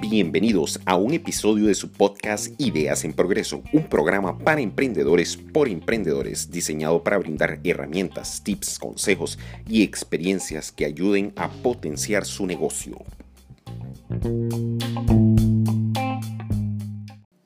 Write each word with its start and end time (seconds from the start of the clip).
Bienvenidos 0.00 0.78
a 0.84 0.96
un 0.96 1.14
episodio 1.14 1.66
de 1.66 1.74
su 1.74 1.90
podcast 1.90 2.52
Ideas 2.60 3.04
en 3.04 3.14
Progreso, 3.14 3.62
un 3.72 3.88
programa 3.88 4.38
para 4.38 4.60
emprendedores 4.60 5.38
por 5.38 5.68
emprendedores 5.68 6.50
diseñado 6.50 7.02
para 7.02 7.16
brindar 7.16 7.60
herramientas, 7.64 8.44
tips, 8.44 8.78
consejos 8.78 9.38
y 9.66 9.82
experiencias 9.82 10.70
que 10.70 10.84
ayuden 10.84 11.32
a 11.34 11.48
potenciar 11.48 12.26
su 12.26 12.46
negocio. 12.46 12.98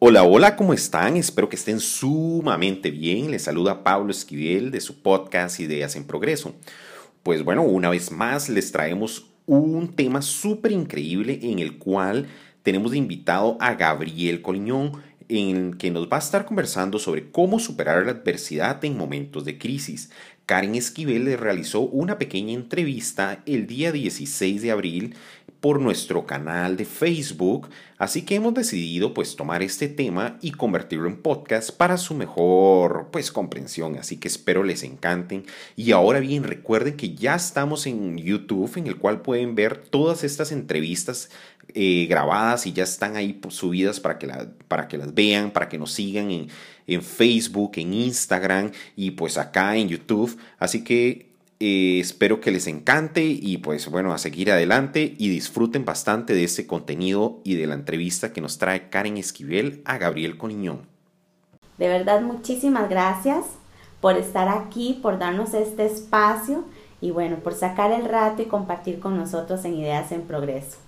Hola, 0.00 0.24
hola, 0.24 0.56
¿cómo 0.56 0.74
están? 0.74 1.16
Espero 1.16 1.48
que 1.48 1.56
estén 1.56 1.80
sumamente 1.80 2.90
bien. 2.90 3.30
Les 3.30 3.42
saluda 3.42 3.84
Pablo 3.84 4.10
Esquivel 4.10 4.70
de 4.70 4.80
su 4.80 5.02
podcast 5.02 5.60
Ideas 5.60 5.96
en 5.96 6.04
Progreso. 6.04 6.54
Pues 7.26 7.42
bueno, 7.42 7.62
una 7.62 7.90
vez 7.90 8.12
más 8.12 8.48
les 8.48 8.70
traemos 8.70 9.26
un 9.46 9.96
tema 9.96 10.22
súper 10.22 10.70
increíble 10.70 11.40
en 11.42 11.58
el 11.58 11.76
cual 11.76 12.28
tenemos 12.62 12.92
de 12.92 12.98
invitado 12.98 13.56
a 13.58 13.74
Gabriel 13.74 14.42
Coliñón, 14.42 14.92
en 15.28 15.74
que 15.74 15.90
nos 15.90 16.08
va 16.08 16.18
a 16.18 16.20
estar 16.20 16.44
conversando 16.44 17.00
sobre 17.00 17.32
cómo 17.32 17.58
superar 17.58 18.06
la 18.06 18.12
adversidad 18.12 18.84
en 18.84 18.96
momentos 18.96 19.44
de 19.44 19.58
crisis. 19.58 20.12
Karen 20.46 20.76
Esquivel 20.76 21.24
le 21.24 21.36
realizó 21.36 21.80
una 21.80 22.16
pequeña 22.16 22.52
entrevista 22.52 23.42
el 23.44 23.66
día 23.66 23.90
16 23.90 24.62
de 24.62 24.70
abril 24.70 25.16
por 25.60 25.80
nuestro 25.80 26.26
canal 26.26 26.76
de 26.76 26.84
Facebook, 26.84 27.68
así 27.98 28.22
que 28.22 28.36
hemos 28.36 28.54
decidido 28.54 29.14
pues 29.14 29.36
tomar 29.36 29.62
este 29.62 29.88
tema 29.88 30.38
y 30.40 30.52
convertirlo 30.52 31.08
en 31.08 31.16
podcast 31.16 31.70
para 31.70 31.96
su 31.96 32.14
mejor 32.14 33.08
pues 33.10 33.32
comprensión, 33.32 33.96
así 33.96 34.18
que 34.18 34.28
espero 34.28 34.62
les 34.62 34.82
encanten. 34.82 35.44
Y 35.74 35.92
ahora 35.92 36.20
bien 36.20 36.44
recuerden 36.44 36.96
que 36.96 37.14
ya 37.14 37.34
estamos 37.34 37.86
en 37.86 38.18
YouTube 38.18 38.76
en 38.76 38.86
el 38.86 38.96
cual 38.96 39.22
pueden 39.22 39.54
ver 39.54 39.78
todas 39.78 40.24
estas 40.24 40.52
entrevistas 40.52 41.30
eh, 41.74 42.06
grabadas 42.08 42.66
y 42.66 42.72
ya 42.72 42.84
están 42.84 43.16
ahí 43.16 43.32
pues, 43.32 43.54
subidas 43.54 43.98
para 43.98 44.18
que, 44.18 44.28
para 44.68 44.88
que 44.88 44.98
las 44.98 45.14
vean, 45.14 45.50
para 45.50 45.68
que 45.68 45.78
nos 45.78 45.92
sigan 45.92 46.30
en, 46.30 46.48
en 46.86 47.02
Facebook, 47.02 47.72
en 47.76 47.92
Instagram 47.92 48.70
y 48.94 49.12
pues 49.12 49.36
acá 49.36 49.76
en 49.76 49.88
YouTube, 49.88 50.38
así 50.58 50.84
que 50.84 51.35
eh, 51.58 51.98
espero 52.00 52.40
que 52.40 52.50
les 52.50 52.66
encante 52.66 53.24
y 53.24 53.58
pues 53.58 53.90
bueno, 53.90 54.12
a 54.12 54.18
seguir 54.18 54.50
adelante 54.50 55.14
y 55.16 55.28
disfruten 55.28 55.84
bastante 55.84 56.34
de 56.34 56.44
este 56.44 56.66
contenido 56.66 57.40
y 57.44 57.54
de 57.54 57.66
la 57.66 57.74
entrevista 57.74 58.32
que 58.32 58.42
nos 58.42 58.58
trae 58.58 58.90
Karen 58.90 59.16
Esquivel 59.16 59.80
a 59.86 59.96
Gabriel 59.96 60.36
Coniñón. 60.36 60.86
De 61.78 61.88
verdad, 61.88 62.20
muchísimas 62.20 62.90
gracias 62.90 63.44
por 64.00 64.16
estar 64.16 64.48
aquí, 64.48 64.98
por 65.02 65.18
darnos 65.18 65.54
este 65.54 65.86
espacio 65.86 66.64
y 67.00 67.10
bueno, 67.10 67.36
por 67.36 67.54
sacar 67.54 67.90
el 67.90 68.04
rato 68.04 68.42
y 68.42 68.46
compartir 68.46 69.00
con 69.00 69.16
nosotros 69.16 69.64
en 69.64 69.74
Ideas 69.74 70.12
en 70.12 70.22
Progreso. 70.22 70.78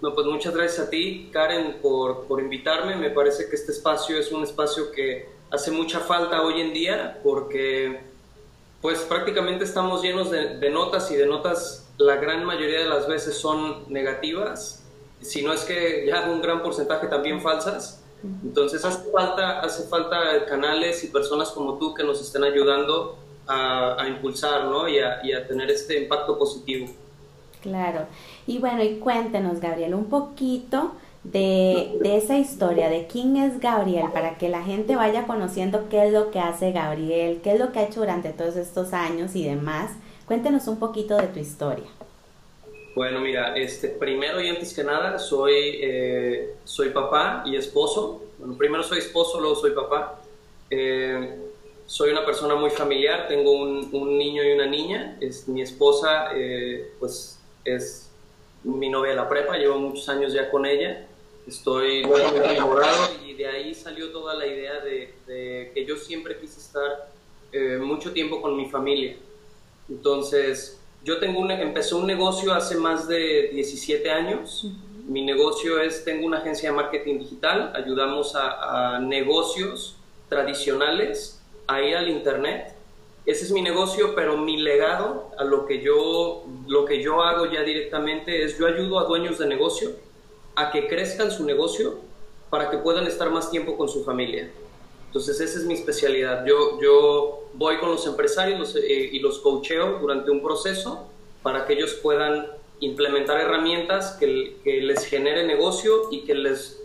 No, 0.00 0.14
pues 0.14 0.26
muchas 0.26 0.54
gracias 0.54 0.86
a 0.86 0.90
ti, 0.90 1.28
Karen, 1.32 1.76
por, 1.80 2.26
por 2.26 2.40
invitarme. 2.40 2.96
Me 2.96 3.10
parece 3.10 3.48
que 3.48 3.56
este 3.56 3.72
espacio 3.72 4.16
es 4.18 4.32
un 4.32 4.42
espacio 4.42 4.90
que 4.90 5.28
hace 5.50 5.70
mucha 5.70 6.00
falta 6.00 6.42
hoy 6.42 6.60
en 6.60 6.72
día 6.72 7.20
porque 7.22 8.11
pues 8.82 8.98
prácticamente 9.02 9.64
estamos 9.64 10.02
llenos 10.02 10.30
de, 10.30 10.70
notas 10.70 11.10
y 11.12 11.14
de 11.14 11.26
notas 11.26 11.88
la 11.98 12.16
gran 12.16 12.44
mayoría 12.44 12.80
de 12.80 12.88
las 12.88 13.06
veces 13.06 13.36
son 13.36 13.84
negativas, 13.90 14.82
si 15.20 15.42
no 15.42 15.52
es 15.52 15.62
que 15.62 16.04
ya 16.04 16.28
un 16.28 16.42
gran 16.42 16.62
porcentaje 16.62 17.06
también 17.06 17.40
falsas. 17.40 18.00
Entonces 18.44 18.84
hace 18.84 19.10
falta, 19.10 19.60
hace 19.60 19.88
falta 19.88 20.44
canales 20.46 21.02
y 21.02 21.08
personas 21.08 21.50
como 21.50 21.78
tú 21.78 21.92
que 21.94 22.04
nos 22.04 22.20
estén 22.20 22.44
ayudando 22.44 23.18
a, 23.46 24.04
impulsar 24.08 24.66
¿no? 24.66 24.88
y, 24.88 24.98
a, 24.98 25.20
y 25.24 25.32
a 25.32 25.46
tener 25.46 25.70
este 25.70 26.00
impacto 26.02 26.38
positivo. 26.38 26.88
Claro. 27.60 28.06
Y 28.46 28.58
bueno, 28.58 28.82
y 28.82 28.98
cuéntenos, 28.98 29.60
Gabriel, 29.60 29.94
un 29.94 30.06
poquito 30.06 30.92
de, 31.24 31.98
esa 32.16 32.38
historia, 32.38 32.88
de 32.88 33.06
quién 33.06 33.36
es 33.36 33.60
Gabriel, 33.60 34.06
para 34.12 34.38
que 34.38 34.48
la 34.48 34.62
gente 34.62 34.96
vaya 34.96 35.26
conociendo 35.26 35.88
qué 35.88 36.06
es 36.06 36.12
lo 36.12 36.30
que 36.30 36.40
hace 36.40 36.72
Gabriel, 36.72 37.40
qué 37.42 37.52
es 37.52 37.60
lo 37.60 37.72
que 37.72 37.78
ha 37.78 37.84
hecho 37.84 38.00
durante 38.00 38.30
todos 38.30 38.56
estos 38.56 38.92
años 38.92 39.36
y 39.36 39.44
demás. 39.44 39.92
Cuéntenos 40.26 40.66
un 40.66 40.78
poquito 40.78 41.16
de 41.16 41.28
tu 41.28 41.38
historia. 41.38 41.86
Bueno, 42.94 43.20
mira, 43.20 43.56
este, 43.56 43.88
primero 43.88 44.40
y 44.40 44.48
antes 44.48 44.74
que 44.74 44.84
nada, 44.84 45.18
soy, 45.18 45.78
eh, 45.80 46.54
soy 46.64 46.90
papá 46.90 47.42
y 47.46 47.56
esposo. 47.56 48.22
Bueno, 48.38 48.56
primero 48.58 48.82
soy 48.82 48.98
esposo, 48.98 49.40
luego 49.40 49.56
soy 49.56 49.70
papá. 49.70 50.20
Eh, 50.68 51.36
soy 51.86 52.10
una 52.10 52.24
persona 52.24 52.54
muy 52.54 52.70
familiar, 52.70 53.28
tengo 53.28 53.52
un, 53.52 53.88
un 53.92 54.18
niño 54.18 54.42
y 54.42 54.52
una 54.52 54.66
niña. 54.66 55.16
Es, 55.20 55.48
mi 55.48 55.62
esposa, 55.62 56.32
eh, 56.34 56.92
pues, 56.98 57.40
es 57.64 58.10
mi 58.64 58.90
novia 58.90 59.10
de 59.10 59.16
la 59.16 59.28
prepa, 59.28 59.56
llevo 59.56 59.78
muchos 59.78 60.08
años 60.08 60.32
ya 60.32 60.50
con 60.50 60.66
ella 60.66 61.06
estoy 61.46 62.04
muy 62.04 62.20
enamorado 62.20 63.10
y 63.26 63.34
de 63.34 63.46
ahí 63.46 63.74
salió 63.74 64.10
toda 64.10 64.34
la 64.34 64.46
idea 64.46 64.80
de, 64.80 65.14
que 65.74 65.84
yo 65.86 65.96
siempre 65.96 66.38
quise 66.38 66.60
estar 66.60 67.10
eh, 67.52 67.78
mucho 67.78 68.12
tiempo 68.12 68.40
con 68.40 68.56
mi 68.56 68.66
familia. 68.66 69.16
Entonces, 69.88 70.80
yo 71.04 71.18
tengo 71.18 71.40
un, 71.40 71.50
empecé 71.50 71.94
un 71.94 72.06
negocio 72.06 72.52
hace 72.52 72.76
más 72.76 73.08
de 73.08 73.50
17 73.52 74.10
años. 74.10 74.68
Mi 75.06 75.22
negocio 75.24 75.80
es, 75.80 76.04
tengo 76.04 76.26
una 76.26 76.38
agencia 76.38 76.70
de 76.70 76.76
marketing 76.76 77.18
digital, 77.18 77.72
ayudamos 77.74 78.36
a, 78.36 78.94
a 78.94 78.98
negocios 79.00 79.96
tradicionales 80.28 81.42
a 81.66 81.82
ir 81.82 81.96
al 81.96 82.08
Internet. 82.08 82.74
Ese 83.26 83.44
es 83.44 83.50
mi 83.52 83.62
negocio, 83.62 84.14
pero 84.14 84.36
mi 84.36 84.56
legado 84.56 85.30
a 85.38 85.44
lo 85.44 85.66
que 85.66 85.80
yo, 85.80 86.44
lo 86.66 86.84
que 86.84 87.02
yo 87.02 87.22
hago 87.22 87.46
ya 87.46 87.62
directamente 87.62 88.44
es 88.44 88.58
yo 88.58 88.66
ayudo 88.66 88.98
a 88.98 89.04
dueños 89.04 89.38
de 89.38 89.46
negocio 89.46 89.92
a 90.54 90.70
que 90.70 90.88
crezcan 90.88 91.30
su 91.30 91.44
negocio 91.44 91.98
para 92.50 92.70
que 92.70 92.78
puedan 92.78 93.06
estar 93.06 93.30
más 93.30 93.50
tiempo 93.50 93.76
con 93.76 93.88
su 93.88 94.04
familia. 94.04 94.50
Entonces 95.06 95.40
esa 95.40 95.58
es 95.58 95.64
mi 95.64 95.74
especialidad. 95.74 96.44
Yo, 96.46 96.80
yo 96.80 97.44
voy 97.54 97.78
con 97.78 97.90
los 97.90 98.06
empresarios 98.06 98.76
eh, 98.76 99.10
y 99.12 99.18
los 99.20 99.38
coacheo 99.38 99.98
durante 99.98 100.30
un 100.30 100.42
proceso 100.42 101.06
para 101.42 101.66
que 101.66 101.74
ellos 101.74 101.94
puedan 102.02 102.46
implementar 102.80 103.40
herramientas 103.40 104.16
que, 104.18 104.56
que, 104.64 104.80
les 104.80 105.06
genere 105.06 105.46
negocio 105.46 106.08
y 106.10 106.24
que 106.24 106.34
les 106.34 106.82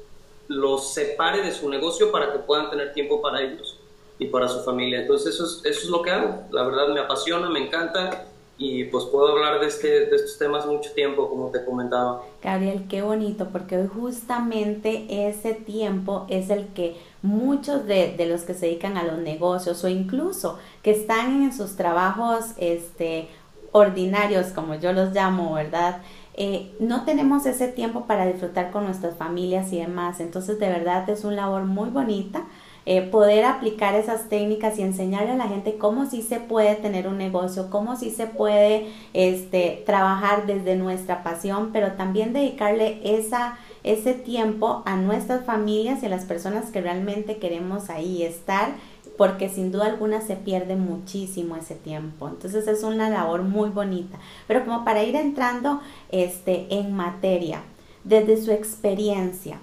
los 0.47 0.93
separe 0.93 1.41
de 1.41 1.51
su 1.51 1.69
negocio 1.69 2.11
para 2.11 2.31
que 2.31 2.39
puedan 2.39 2.69
tener 2.69 2.93
tiempo 2.93 3.21
para 3.21 3.41
ellos 3.41 3.77
y 4.19 4.27
para 4.27 4.47
su 4.47 4.63
familia. 4.63 5.01
Entonces 5.01 5.35
eso 5.35 5.45
es, 5.45 5.61
eso 5.65 5.83
es 5.83 5.89
lo 5.89 6.01
que 6.01 6.11
hago. 6.11 6.43
La 6.51 6.63
verdad 6.63 6.89
me 6.89 6.99
apasiona, 6.99 7.49
me 7.49 7.65
encanta 7.65 8.27
y 8.59 8.85
pues 8.85 9.05
puedo 9.05 9.33
hablar 9.33 9.59
de, 9.59 9.67
este, 9.67 10.05
de 10.07 10.15
estos 10.15 10.37
temas 10.37 10.65
mucho 10.65 10.91
tiempo, 10.93 11.29
como 11.29 11.49
te 11.49 11.63
comentaba. 11.63 12.23
Gabriel, 12.41 12.85
qué 12.89 13.03
bonito, 13.03 13.49
porque 13.51 13.77
hoy 13.77 13.87
justamente 13.87 15.27
ese 15.27 15.53
tiempo 15.53 16.25
es 16.27 16.49
el 16.49 16.67
que 16.69 16.97
muchos 17.21 17.85
de, 17.85 18.15
de, 18.17 18.25
los 18.25 18.41
que 18.41 18.55
se 18.55 18.65
dedican 18.65 18.97
a 18.97 19.03
los 19.03 19.19
negocios 19.19 19.83
o 19.83 19.87
incluso 19.87 20.57
que 20.81 20.91
están 20.91 21.43
en 21.43 21.53
sus 21.53 21.75
trabajos 21.75 22.53
este, 22.57 23.27
ordinarios, 23.71 24.47
como 24.47 24.75
yo 24.75 24.91
los 24.91 25.13
llamo, 25.13 25.53
¿verdad? 25.53 26.01
Eh, 26.33 26.75
no 26.79 27.03
tenemos 27.03 27.45
ese 27.45 27.67
tiempo 27.67 28.05
para 28.05 28.25
disfrutar 28.25 28.71
con 28.71 28.85
nuestras 28.85 29.15
familias 29.15 29.71
y 29.71 29.79
demás. 29.79 30.19
Entonces, 30.19 30.59
de 30.59 30.69
verdad 30.69 31.07
es 31.09 31.23
una 31.23 31.35
labor 31.37 31.63
muy 31.63 31.89
bonita 31.89 32.45
eh, 32.89 33.01
poder 33.01 33.43
aplicar 33.43 33.95
esas 33.95 34.29
técnicas 34.29 34.79
y 34.79 34.81
enseñarle 34.81 35.31
a 35.31 35.35
la 35.35 35.49
gente 35.49 35.77
cómo 35.77 36.05
sí 36.05 36.21
se 36.21 36.39
puede 36.39 36.73
tener 36.75 37.09
un 37.09 37.17
negocio, 37.17 37.69
cómo 37.69 37.97
sí 37.97 38.11
se 38.11 38.27
puede 38.27 38.87
este, 39.11 39.83
trabajar 39.85 40.45
desde 40.45 40.77
nuestra 40.77 41.21
pasión, 41.21 41.71
pero 41.73 41.91
también 41.97 42.31
dedicarle 42.31 43.01
esa, 43.03 43.57
ese 43.83 44.13
tiempo 44.13 44.83
a 44.85 44.95
nuestras 44.95 45.43
familias 45.43 46.01
y 46.01 46.05
a 46.05 46.09
las 46.09 46.23
personas 46.23 46.71
que 46.71 46.79
realmente 46.79 47.39
queremos 47.39 47.89
ahí 47.89 48.23
estar 48.23 48.69
porque 49.17 49.49
sin 49.49 49.73
duda 49.73 49.87
alguna 49.87 50.21
se 50.21 50.37
pierde 50.37 50.77
muchísimo 50.77 51.57
ese 51.57 51.75
tiempo. 51.75 52.29
Entonces 52.29 52.69
es 52.69 52.83
una 52.83 53.09
labor 53.09 53.41
muy 53.41 53.69
bonita. 53.69 54.17
Pero 54.47 54.63
como 54.63 54.85
para 54.85 55.03
ir 55.03 55.17
entrando 55.17 55.81
este, 56.09 56.67
en 56.69 56.93
materia, 56.93 57.63
desde 58.05 58.41
su 58.41 58.51
experiencia, 58.51 59.59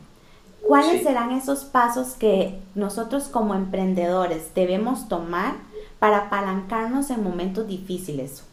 ¿Cuáles 0.67 1.03
serán 1.03 1.33
esos 1.33 1.65
pasos 1.65 2.15
que 2.15 2.59
nosotros 2.75 3.25
como 3.25 3.55
emprendedores 3.55 4.55
debemos 4.55 5.09
tomar 5.09 5.57
para 5.99 6.27
apalancarnos 6.27 7.11
en 7.11 7.23
momentos 7.23 7.69
difíciles? 7.69 8.45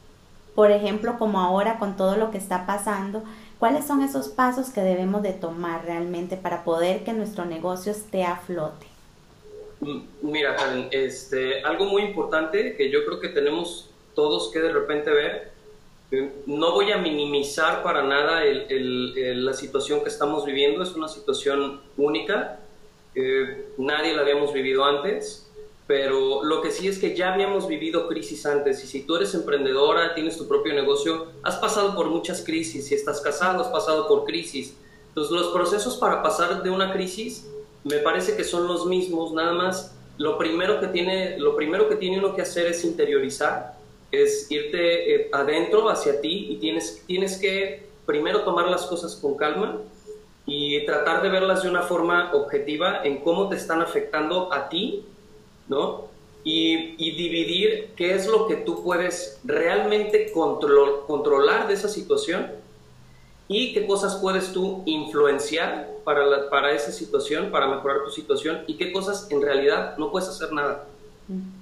Por 0.54 0.72
ejemplo, 0.72 1.18
como 1.18 1.40
ahora 1.40 1.80
con 1.80 1.96
todo 1.96 2.18
lo 2.18 2.30
que 2.30 2.38
está 2.38 2.66
pasando, 2.66 3.24
¿cuáles 3.60 3.86
son 3.88 4.02
esos 4.02 4.28
pasos 4.28 4.70
que 4.70 4.82
debemos 4.82 5.24
de 5.24 5.32
tomar 5.32 5.86
realmente 5.86 6.36
para 6.36 6.64
poder 6.66 7.04
que 7.04 7.14
nuestro 7.14 7.46
negocio 7.46 7.94
esté 7.94 8.26
a 8.26 8.36
flote? 8.36 8.86
Mm, 9.80 10.02
mira, 10.22 10.56
Karen, 10.58 10.90
este, 10.92 11.64
algo 11.64 11.86
muy 11.86 12.04
importante 12.04 12.76
que 12.76 12.92
yo 12.92 13.06
creo 13.06 13.22
que 13.22 13.30
tenemos 13.30 13.90
todos 14.14 14.52
que 14.52 14.60
de 14.60 14.74
repente 14.74 15.10
ver 15.10 15.51
no 16.46 16.72
voy 16.74 16.92
a 16.92 16.98
minimizar 16.98 17.84
para 17.84 18.04
nada 18.04 18.42
la 18.70 19.54
situación 19.54 20.04
que 20.04 20.10
estamos 20.10 20.46
viviendo, 20.46 20.84
es 20.84 20.94
una 20.94 21.08
situación 21.08 21.82
única, 21.98 22.60
nadie 23.78 24.14
la 24.14 24.22
habíamos 24.22 24.54
vivido 24.54 24.84
antes, 24.84 25.48
pero 25.88 26.44
lo 26.44 26.62
que 26.62 26.72
sí 26.72 26.88
es 26.88 27.00
que 27.00 27.16
ya 27.16 27.34
habíamos 27.34 27.68
vivido 27.68 28.08
crisis 28.08 28.46
antes 28.46 28.84
y 28.84 28.88
si 28.88 29.04
tú 29.04 29.18
eres 29.18 29.34
emprendedora, 29.34 30.14
tienes 30.14 30.38
tu 30.38 30.48
propio 30.48 30.74
negocio, 30.74 31.28
has 31.44 31.58
pasado 31.58 31.96
por 31.96 32.08
muchas 32.08 32.44
crisis, 32.44 32.88
si 32.88 32.96
estás 32.96 33.20
casado, 33.22 33.62
has 33.62 33.68
pasado 33.68 34.08
por 34.08 34.24
crisis. 34.26 34.76
Entonces 35.10 35.34
los 35.34 35.48
procesos 35.48 35.98
para 35.98 36.24
pasar 36.24 36.64
de 36.64 36.70
una 36.70 36.94
crisis 36.94 37.48
me 37.84 37.98
parece 37.98 38.38
que 38.38 38.44
son 38.44 38.68
los 38.68 38.86
mismos, 38.86 39.34
nada 39.34 39.54
más 39.54 39.96
lo 40.18 40.38
primero 40.38 40.80
que 40.80 40.88
tiene, 40.88 41.38
lo 41.40 41.56
primero 41.56 41.90
que 41.90 41.96
tiene 41.96 42.20
uno 42.20 42.36
que 42.36 42.44
hacer 42.44 42.68
es 42.68 42.86
interiorizar, 42.86 43.76
es 44.12 44.52
irte 44.52 45.16
eh, 45.16 45.30
adentro 45.32 45.90
hacia 45.90 46.20
ti 46.22 46.48
y 46.50 46.58
tienes, 46.58 47.04
tienes 47.08 47.38
que 47.38 47.84
primero 48.06 48.42
tomar 48.42 48.68
las 48.68 48.86
cosas 48.86 49.16
con 49.16 49.38
calma 49.38 49.80
y 50.46 50.86
tratar 50.86 51.22
de 51.22 51.30
verlas 51.30 51.64
de 51.64 51.70
una 51.70 51.84
forma 51.84 52.32
objetiva 52.34 53.04
en 53.04 53.22
cómo 53.22 53.48
te 53.48 53.56
están 53.56 53.82
afectando 53.82 54.52
a 54.52 54.70
ti, 54.70 55.06
¿no? 55.68 56.10
Y, 56.44 56.98
dividir 56.98 57.92
qué 57.96 58.16
es 58.16 58.28
lo 58.28 58.48
que 58.48 58.56
tú 58.56 58.84
puedes 58.84 59.40
realmente 59.44 60.32
controlar 60.34 61.68
de 61.68 61.76
esa 61.76 61.88
situación 61.88 62.52
y 63.48 63.74
qué 63.74 63.86
cosas 63.86 64.16
puedes 64.16 64.52
tú 64.52 64.82
influenciar 64.86 65.90
para, 66.04 66.50
para 66.50 66.72
esa 66.72 66.92
situación, 66.92 67.52
para 67.52 67.68
mejorar 67.68 68.04
tu 68.04 68.10
situación 68.10 68.64
y 68.66 68.76
qué 68.76 68.92
cosas 68.92 69.28
en 69.30 69.42
realidad 69.42 69.98
no 69.98 70.10
puedes 70.10 70.30
hacer 70.30 70.52
nada. 70.52 70.88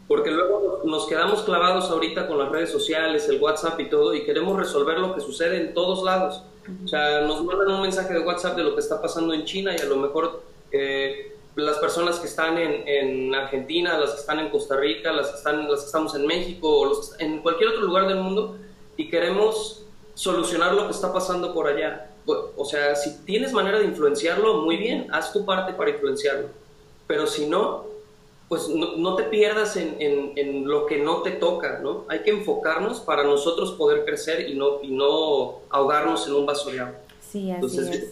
Porque 0.08 0.32
luego 0.32 0.82
nos 0.86 1.08
quedamos 1.08 1.44
clavados 1.44 1.90
ahorita 1.92 2.28
con 2.28 2.40
las 2.40 2.50
redes 2.50 2.72
sociales, 2.72 3.30
el 3.30 3.40
WhatsApp 3.40 3.80
y 3.80 3.90
todo, 3.90 4.14
y 4.16 4.24
queremos 4.24 4.58
resolver 4.58 4.98
lo 4.98 5.14
que 5.14 5.22
sucede 5.22 5.58
en 5.62 5.74
todos 5.74 6.04
lados. 6.04 6.44
O 6.84 6.88
sea, 6.88 7.22
nos 7.22 7.44
mandan 7.44 7.72
un 7.72 7.82
mensaje 7.82 8.14
de 8.14 8.20
WhatsApp 8.20 8.56
de 8.56 8.64
lo 8.64 8.74
que 8.74 8.82
está 8.82 9.02
pasando 9.02 9.34
en 9.34 9.46
China 9.46 9.76
y 9.76 9.80
a 9.80 9.86
lo 9.86 9.98
mejor 9.98 10.42
eh, 10.72 11.36
las 11.56 11.78
personas 11.78 12.20
que 12.20 12.28
están 12.28 12.58
en, 12.58 12.88
en, 12.88 13.36
Argentina, 13.36 13.98
las 13.98 14.12
que 14.12 14.20
están 14.20 14.40
en 14.40 14.50
Costa 14.50 14.78
Rica, 14.78 15.12
las 15.12 15.30
que, 15.30 15.38
están, 15.38 15.70
las 15.70 15.82
que 15.82 15.86
estamos 15.86 16.16
en 16.16 16.26
México, 16.26 16.80
o 16.80 17.02
en 17.20 17.42
cualquier 17.42 17.70
otro 17.70 17.82
lugar 17.82 18.08
del 18.08 18.18
mundo, 18.18 18.58
y 18.98 19.10
queremos 19.10 19.84
solucionar 20.14 20.74
lo 20.74 20.86
que 20.86 20.92
está 20.92 21.14
pasando 21.14 21.54
por 21.54 21.68
allá. 21.68 22.12
O 22.26 22.66
sea, 22.66 22.96
si 22.96 23.24
tienes 23.24 23.54
manera 23.54 23.80
de 23.80 23.86
influenciarlo, 23.86 24.62
muy 24.62 24.78
bien, 24.78 25.08
haz 25.12 25.34
tu 25.34 25.46
parte 25.46 25.74
para 25.74 25.90
influenciarlo. 25.90 26.50
Pero 27.08 27.26
si 27.26 27.48
no, 27.48 27.86
pues 28.50 28.68
no, 28.68 29.16
te 29.16 29.24
pierdas 29.26 29.78
en, 29.78 29.96
en, 30.00 30.68
lo 30.68 30.88
que 30.88 30.98
no 30.98 31.22
te 31.22 31.32
toca, 31.32 31.80
¿no? 31.84 32.06
Hay 32.08 32.24
que 32.24 32.32
enfocarnos 32.32 33.00
para 33.00 33.24
nosotros 33.24 33.74
poder 33.74 34.06
crecer 34.06 34.50
y 34.50 34.56
no, 34.56 34.82
y 34.82 34.88
no 34.88 35.60
ahogarnos 35.70 36.28
en 36.28 36.34
un 36.34 36.48
vaso 36.48 36.72
de 36.72 36.80
agua. 36.80 36.96
Sí, 37.22 37.52
así 37.52 37.62
Entonces, 37.64 38.12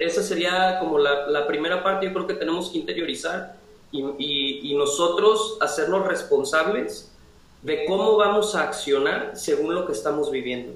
esa 0.00 0.22
sería 0.22 0.78
como 0.80 0.98
la, 0.98 1.28
la, 1.28 1.46
primera 1.46 1.84
parte, 1.84 2.06
yo 2.06 2.14
creo 2.14 2.26
que 2.26 2.32
tenemos 2.32 2.70
que 2.70 2.78
interiorizar 2.78 3.56
y, 3.92 4.00
y, 4.18 4.72
y, 4.72 4.74
nosotros 4.74 5.58
hacernos 5.60 6.06
responsables 6.06 7.12
de 7.60 7.84
cómo 7.84 8.16
vamos 8.16 8.54
a 8.54 8.62
accionar 8.62 9.32
según 9.34 9.74
lo 9.74 9.86
que 9.86 9.92
estamos 9.92 10.30
viviendo. 10.30 10.72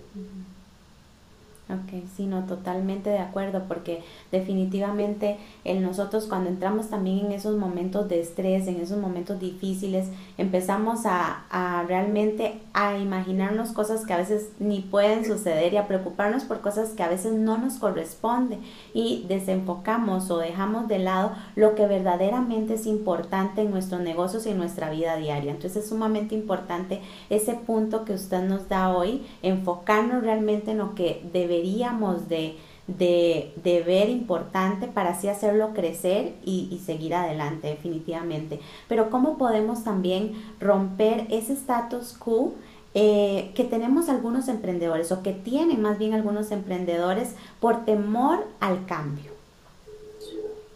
Ok, 1.68 2.02
sí, 2.16 2.26
no, 2.26 2.44
totalmente 2.44 3.08
de 3.08 3.20
acuerdo, 3.20 3.62
porque 3.68 4.02
definitivamente 4.32 5.38
el 5.64 5.80
nosotros 5.80 6.26
cuando 6.26 6.50
entramos 6.50 6.90
también 6.90 7.26
en 7.26 7.32
esos 7.32 7.56
momentos 7.56 8.08
de 8.08 8.20
estrés, 8.20 8.66
en 8.66 8.80
esos 8.80 8.98
momentos 8.98 9.38
difíciles, 9.38 10.08
empezamos 10.38 11.06
a, 11.06 11.44
a 11.50 11.84
realmente 11.84 12.60
a 12.74 12.98
imaginarnos 12.98 13.70
cosas 13.70 14.04
que 14.04 14.12
a 14.12 14.16
veces 14.16 14.50
ni 14.58 14.80
pueden 14.80 15.24
suceder 15.24 15.72
y 15.72 15.76
a 15.76 15.86
preocuparnos 15.86 16.42
por 16.44 16.60
cosas 16.60 16.90
que 16.90 17.04
a 17.04 17.08
veces 17.08 17.32
no 17.32 17.56
nos 17.58 17.74
corresponde 17.74 18.58
y 18.92 19.24
desenfocamos 19.28 20.30
o 20.32 20.38
dejamos 20.38 20.88
de 20.88 20.98
lado 20.98 21.30
lo 21.54 21.76
que 21.76 21.86
verdaderamente 21.86 22.74
es 22.74 22.86
importante 22.86 23.62
en 23.62 23.70
nuestros 23.70 24.00
negocios 24.00 24.46
y 24.46 24.50
en 24.50 24.58
nuestra 24.58 24.90
vida 24.90 25.16
diaria. 25.16 25.52
Entonces 25.52 25.84
es 25.84 25.88
sumamente 25.90 26.34
importante 26.34 27.00
ese 27.30 27.54
punto 27.54 28.04
que 28.04 28.14
usted 28.14 28.42
nos 28.42 28.68
da 28.68 28.90
hoy, 28.90 29.24
enfocarnos 29.42 30.22
realmente 30.22 30.72
en 30.72 30.78
lo 30.78 30.94
que 30.96 31.22
debería 31.32 31.51
deberíamos 31.52 32.28
de, 32.28 32.56
de, 32.86 33.82
ver 33.86 34.08
importante 34.08 34.86
para 34.86 35.10
así 35.10 35.28
hacerlo 35.28 35.72
crecer 35.74 36.32
y, 36.44 36.80
seguir 36.84 37.14
adelante 37.14 37.68
definitivamente. 37.68 38.60
Pero 38.88 39.10
¿cómo 39.10 39.38
podemos 39.38 39.84
también 39.84 40.32
romper 40.60 41.26
ese 41.30 41.52
status 41.52 42.14
quo? 42.18 42.54
Eh, 42.94 43.52
que 43.54 43.64
tenemos 43.64 44.10
algunos 44.10 44.48
emprendedores 44.48 45.12
o 45.12 45.22
que 45.22 45.32
tienen 45.32 45.80
más 45.80 45.98
bien 45.98 46.12
algunos 46.12 46.50
emprendedores 46.50 47.36
por 47.58 47.86
temor 47.86 48.44
al 48.60 48.84
cambio. 48.84 49.32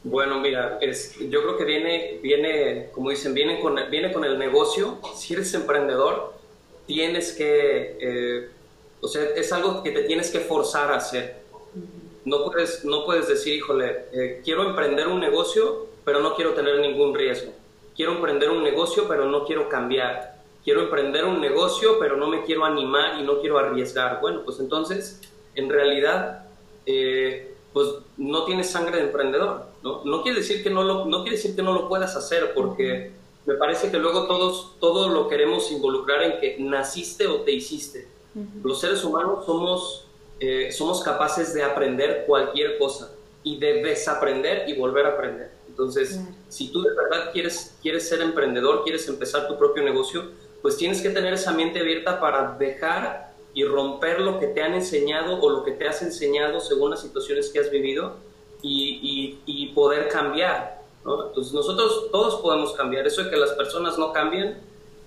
Bueno, 0.02 0.40
mira, 0.40 0.79
yo 0.81 1.43
creo 1.43 1.58
que 1.58 1.64
viene, 1.64 2.19
viene, 2.22 2.87
como 2.93 3.11
dicen, 3.11 3.34
viene 3.34 3.61
con, 3.61 3.76
viene 3.90 4.14
con 4.14 4.25
el 4.25 4.38
negocio. 4.38 4.99
Si 5.14 5.34
eres 5.34 5.52
emprendedor, 5.52 6.32
tienes 6.87 7.32
que 7.32 7.99
eh, 8.00 8.49
o 9.06 9.08
sea, 9.08 9.23
es 9.37 9.53
algo 9.53 9.85
que 9.85 9.93
te 9.93 10.03
tienes 10.03 10.32
que 10.32 10.41
forzar 10.41 10.91
a 10.91 10.97
hacer. 10.97 11.37
No 12.25 12.44
puedes, 12.44 12.85
no 12.85 13.05
puedes 13.05 13.29
decir, 13.29 13.55
híjole, 13.55 14.06
eh, 14.12 14.41
quiero 14.44 14.69
emprender 14.69 15.06
un 15.06 15.20
negocio, 15.20 15.87
pero 16.05 16.19
no 16.19 16.35
quiero 16.35 16.55
tener 16.55 16.81
ningún 16.81 17.14
riesgo. 17.14 17.53
Quiero 17.94 18.17
emprender 18.17 18.50
un 18.50 18.64
negocio, 18.64 19.06
pero 19.06 19.26
no 19.26 19.44
quiero 19.44 19.69
cambiar. 19.69 20.43
Quiero 20.64 20.82
emprender 20.82 21.25
un 21.25 21.41
negocio, 21.41 22.00
pero 22.00 22.17
no 22.17 22.26
me 22.26 22.43
quiero 22.43 22.64
animar 22.64 23.20
y 23.20 23.23
no 23.23 23.41
quiero 23.41 23.61
arriesgar. 23.61 24.20
Bueno, 24.20 24.43
pues 24.44 24.58
entonces, 24.58 25.20
en 25.55 25.70
realidad, 25.70 26.49
eh, 26.85 27.55
pues 27.73 27.87
no 28.17 28.44
tienes 28.44 28.69
sangre 28.69 28.97
de 28.97 29.05
emprendedor. 29.05 29.67
¿no? 29.85 30.03
No, 30.05 30.23
quiere 30.25 30.41
decir 30.41 30.64
que 30.64 30.70
no, 30.70 30.82
lo, 30.82 31.05
no 31.05 31.23
quiere 31.23 31.37
decir 31.37 31.55
que 31.55 31.62
no 31.62 31.73
lo 31.73 31.88
puedas 31.88 32.17
hacer, 32.17 32.55
porque 32.55 33.12
me 33.47 33.55
parece 33.55 33.88
que 33.88 33.99
luego 33.99 34.26
todos 34.26 34.81
todo 34.81 35.08
lo 35.11 35.29
queremos 35.29 35.70
involucrar 35.70 36.25
en 36.25 36.41
que 36.41 36.56
naciste 36.58 37.29
o 37.29 37.43
te 37.43 37.53
hiciste. 37.53 38.15
Los 38.62 38.80
seres 38.80 39.02
humanos 39.04 39.46
somos, 39.46 40.06
eh, 40.40 40.70
somos 40.72 41.02
capaces 41.02 41.54
de 41.54 41.62
aprender 41.62 42.24
cualquier 42.26 42.78
cosa 42.78 43.12
y 43.42 43.58
de 43.58 43.82
desaprender 43.82 44.68
y 44.68 44.74
volver 44.74 45.06
a 45.06 45.10
aprender. 45.10 45.50
Entonces, 45.68 46.20
si 46.48 46.72
tú 46.72 46.82
de 46.82 46.94
verdad 46.94 47.32
quieres, 47.32 47.76
quieres 47.82 48.08
ser 48.08 48.20
emprendedor, 48.20 48.82
quieres 48.82 49.08
empezar 49.08 49.46
tu 49.46 49.58
propio 49.58 49.82
negocio, 49.82 50.24
pues 50.62 50.76
tienes 50.76 51.00
que 51.00 51.10
tener 51.10 51.34
esa 51.34 51.52
mente 51.52 51.80
abierta 51.80 52.18
para 52.18 52.56
dejar 52.58 53.32
y 53.54 53.64
romper 53.64 54.20
lo 54.20 54.38
que 54.38 54.48
te 54.48 54.62
han 54.62 54.74
enseñado 54.74 55.40
o 55.40 55.48
lo 55.48 55.64
que 55.64 55.72
te 55.72 55.86
has 55.86 56.02
enseñado 56.02 56.60
según 56.60 56.90
las 56.90 57.00
situaciones 57.00 57.50
que 57.50 57.60
has 57.60 57.70
vivido 57.70 58.16
y, 58.62 59.38
y, 59.46 59.66
poder 59.68 60.08
cambiar. 60.08 60.82
Entonces 61.04 61.52
nosotros 61.52 62.10
todos 62.10 62.40
podemos 62.40 62.72
cambiar. 62.72 63.06
Eso 63.06 63.22
de 63.24 63.30
que 63.30 63.36
las 63.36 63.52
personas 63.52 63.96
no 63.96 64.12
cambien, 64.12 64.58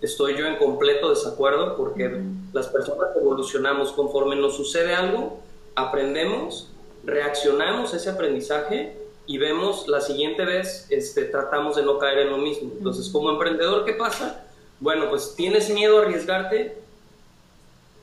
estoy 0.01 0.37
yo 0.37 0.45
en 0.45 0.57
completo 0.57 1.09
desacuerdo 1.09 1.75
porque 1.75 2.21
las 2.53 2.67
personas 2.67 3.09
evolucionamos 3.15 3.91
conforme 3.91 4.35
nos 4.35 4.55
sucede 4.55 4.93
algo, 4.95 5.39
aprendemos, 5.75 6.69
reaccionamos 7.03 7.93
a 7.93 7.97
ese 7.97 8.09
aprendizaje 8.09 8.97
y 9.25 9.37
vemos 9.37 9.87
la 9.87 10.01
siguiente 10.01 10.45
vez, 10.45 10.87
este, 10.89 11.25
tratamos 11.25 11.75
de 11.75 11.83
no 11.83 11.99
caer 11.99 12.19
en 12.19 12.31
lo 12.31 12.37
mismo. 12.37 12.71
Entonces, 12.77 13.09
como 13.09 13.29
emprendedor, 13.29 13.85
¿qué 13.85 13.93
pasa? 13.93 14.45
Bueno, 14.79 15.09
pues 15.09 15.35
tienes 15.35 15.69
miedo 15.69 15.99
a 15.99 16.03
arriesgarte, 16.03 16.77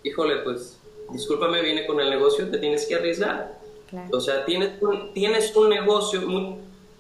híjole, 0.04 0.36
pues 0.38 0.78
discúlpame, 1.10 1.62
viene 1.62 1.86
con 1.86 2.00
el 2.00 2.10
negocio, 2.10 2.48
te 2.48 2.58
tienes 2.58 2.86
que 2.86 2.94
arriesgar. 2.94 3.58
O 4.12 4.20
sea, 4.20 4.44
tienes 4.44 4.80
un, 4.82 5.12
tienes 5.14 5.54
un 5.56 5.68
negocio, 5.68 6.20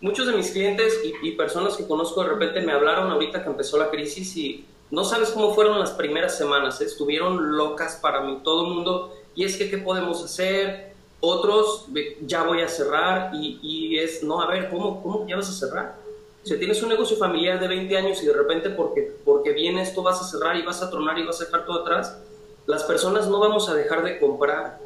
muchos 0.00 0.26
de 0.26 0.32
mis 0.32 0.50
clientes 0.50 1.00
y, 1.04 1.28
y 1.28 1.32
personas 1.32 1.76
que 1.76 1.86
conozco 1.86 2.22
de 2.22 2.30
repente 2.30 2.60
me 2.62 2.72
hablaron 2.72 3.10
ahorita 3.10 3.42
que 3.42 3.50
empezó 3.50 3.76
la 3.76 3.90
crisis 3.90 4.36
y 4.36 4.64
no 4.90 5.04
sabes 5.04 5.30
cómo 5.30 5.54
fueron 5.54 5.78
las 5.78 5.90
primeras 5.90 6.36
semanas, 6.36 6.80
¿eh? 6.80 6.84
estuvieron 6.84 7.56
locas 7.56 7.96
para 7.96 8.20
mí, 8.20 8.40
todo 8.44 8.66
el 8.66 8.74
mundo, 8.74 9.14
y 9.34 9.44
es 9.44 9.56
que, 9.56 9.68
¿qué 9.68 9.78
podemos 9.78 10.22
hacer? 10.22 10.94
Otros, 11.20 11.86
ya 12.22 12.44
voy 12.44 12.60
a 12.62 12.68
cerrar, 12.68 13.32
y, 13.34 13.98
es, 13.98 14.22
no, 14.22 14.40
a 14.40 14.46
ver, 14.46 14.70
¿cómo, 14.70 15.02
¿cómo 15.02 15.26
ya 15.26 15.36
vas 15.36 15.48
a 15.48 15.52
cerrar? 15.52 15.96
Si 16.44 16.56
tienes 16.58 16.80
un 16.82 16.88
negocio 16.88 17.16
familiar 17.16 17.58
de 17.58 17.66
20 17.66 17.96
años 17.96 18.22
y 18.22 18.26
de 18.26 18.32
repente 18.32 18.70
porque, 18.70 19.16
porque 19.24 19.50
viene 19.50 19.82
esto 19.82 20.04
vas 20.04 20.20
a 20.20 20.24
cerrar 20.24 20.56
y 20.56 20.62
vas 20.62 20.80
a 20.80 20.88
tronar 20.88 21.18
y 21.18 21.24
vas 21.24 21.40
a 21.40 21.46
dejar 21.46 21.66
todo 21.66 21.80
atrás, 21.80 22.18
las 22.66 22.84
personas 22.84 23.26
no 23.26 23.40
vamos 23.40 23.68
a 23.68 23.74
dejar 23.74 24.04
de 24.04 24.18
comprar. 24.20 24.78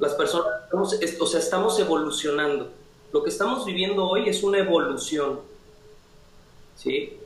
Las 0.00 0.14
personas, 0.14 0.46
o 0.72 1.26
sea, 1.26 1.40
estamos 1.40 1.78
evolucionando. 1.78 2.70
Lo 3.12 3.22
que 3.22 3.30
estamos 3.30 3.64
viviendo 3.64 4.08
hoy 4.08 4.28
es 4.28 4.42
una 4.42 4.58
evolución. 4.58 5.40
¿Sí? 6.76 7.18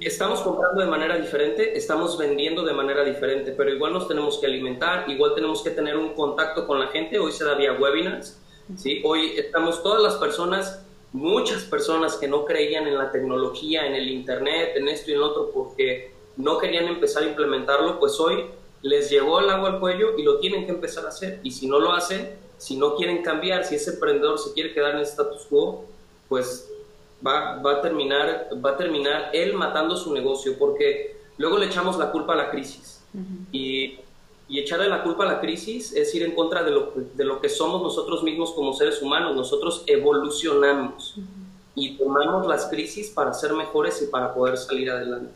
Estamos 0.00 0.40
comprando 0.40 0.80
de 0.80 0.86
manera 0.86 1.16
diferente, 1.16 1.76
estamos 1.76 2.16
vendiendo 2.16 2.64
de 2.64 2.72
manera 2.72 3.04
diferente, 3.04 3.52
pero 3.52 3.70
igual 3.70 3.92
nos 3.92 4.06
tenemos 4.06 4.38
que 4.38 4.46
alimentar, 4.46 5.08
igual 5.08 5.34
tenemos 5.34 5.62
que 5.62 5.70
tener 5.70 5.96
un 5.96 6.14
contacto 6.14 6.66
con 6.66 6.78
la 6.78 6.86
gente. 6.88 7.18
Hoy 7.18 7.32
se 7.32 7.44
da 7.44 7.54
vía 7.54 7.72
webinars, 7.72 8.40
¿sí? 8.76 9.02
Hoy 9.04 9.32
estamos 9.36 9.82
todas 9.82 10.02
las 10.02 10.14
personas, 10.16 10.84
muchas 11.12 11.64
personas 11.64 12.16
que 12.16 12.28
no 12.28 12.44
creían 12.44 12.86
en 12.86 12.96
la 12.96 13.10
tecnología, 13.10 13.86
en 13.86 13.94
el 13.94 14.08
internet, 14.08 14.72
en 14.76 14.88
esto 14.88 15.10
y 15.10 15.14
en 15.14 15.20
lo 15.20 15.26
otro, 15.26 15.50
porque 15.52 16.12
no 16.36 16.58
querían 16.58 16.86
empezar 16.86 17.24
a 17.24 17.26
implementarlo, 17.26 17.98
pues 17.98 18.18
hoy 18.20 18.46
les 18.82 19.10
llegó 19.10 19.40
el 19.40 19.50
agua 19.50 19.70
al 19.70 19.80
cuello 19.80 20.16
y 20.16 20.22
lo 20.22 20.38
tienen 20.38 20.64
que 20.64 20.72
empezar 20.72 21.04
a 21.04 21.08
hacer. 21.08 21.40
Y 21.42 21.50
si 21.50 21.66
no 21.66 21.80
lo 21.80 21.92
hacen, 21.92 22.30
si 22.58 22.76
no 22.76 22.94
quieren 22.94 23.22
cambiar, 23.22 23.64
si 23.64 23.74
ese 23.74 23.92
emprendedor 23.92 24.38
se 24.38 24.52
quiere 24.52 24.72
quedar 24.72 24.92
en 24.92 24.98
el 24.98 25.02
status 25.04 25.46
quo, 25.48 25.84
pues 26.28 26.70
va, 27.26 27.56
va, 27.56 27.72
a 27.74 27.82
terminar, 27.82 28.48
va 28.64 28.70
a 28.70 28.76
terminar 28.76 29.30
él 29.32 29.54
matando 29.54 29.96
su 29.96 30.12
negocio, 30.12 30.58
porque 30.58 31.16
luego 31.36 31.58
le 31.58 31.66
echamos 31.66 31.98
la 31.98 32.10
culpa 32.10 32.34
a 32.34 32.36
la 32.36 32.50
crisis. 32.50 33.02
y, 33.52 33.98
y, 34.48 34.58
echarle 34.60 34.88
la 34.88 35.02
culpa 35.02 35.24
a 35.24 35.26
la 35.26 35.40
crisis 35.40 35.92
es 35.92 36.14
ir 36.14 36.22
en 36.22 36.34
contra 36.34 36.62
de 36.62 36.70
lo, 36.70 36.92
de 37.14 37.24
lo 37.24 37.40
que 37.40 37.48
somos 37.48 37.82
nosotros 37.82 38.22
mismos 38.22 38.52
como 38.52 38.72
seres 38.72 39.02
humanos. 39.02 39.34
Nosotros 39.34 39.84
evolucionamos 39.86 41.16
y 41.74 41.96
tomamos 41.96 42.46
las 42.46 42.66
crisis 42.66 43.10
para 43.10 43.32
ser 43.32 43.52
mejores 43.54 44.02
y 44.02 44.06
para 44.06 44.34
poder 44.34 44.56
salir 44.56 44.90
adelante. 44.90 45.30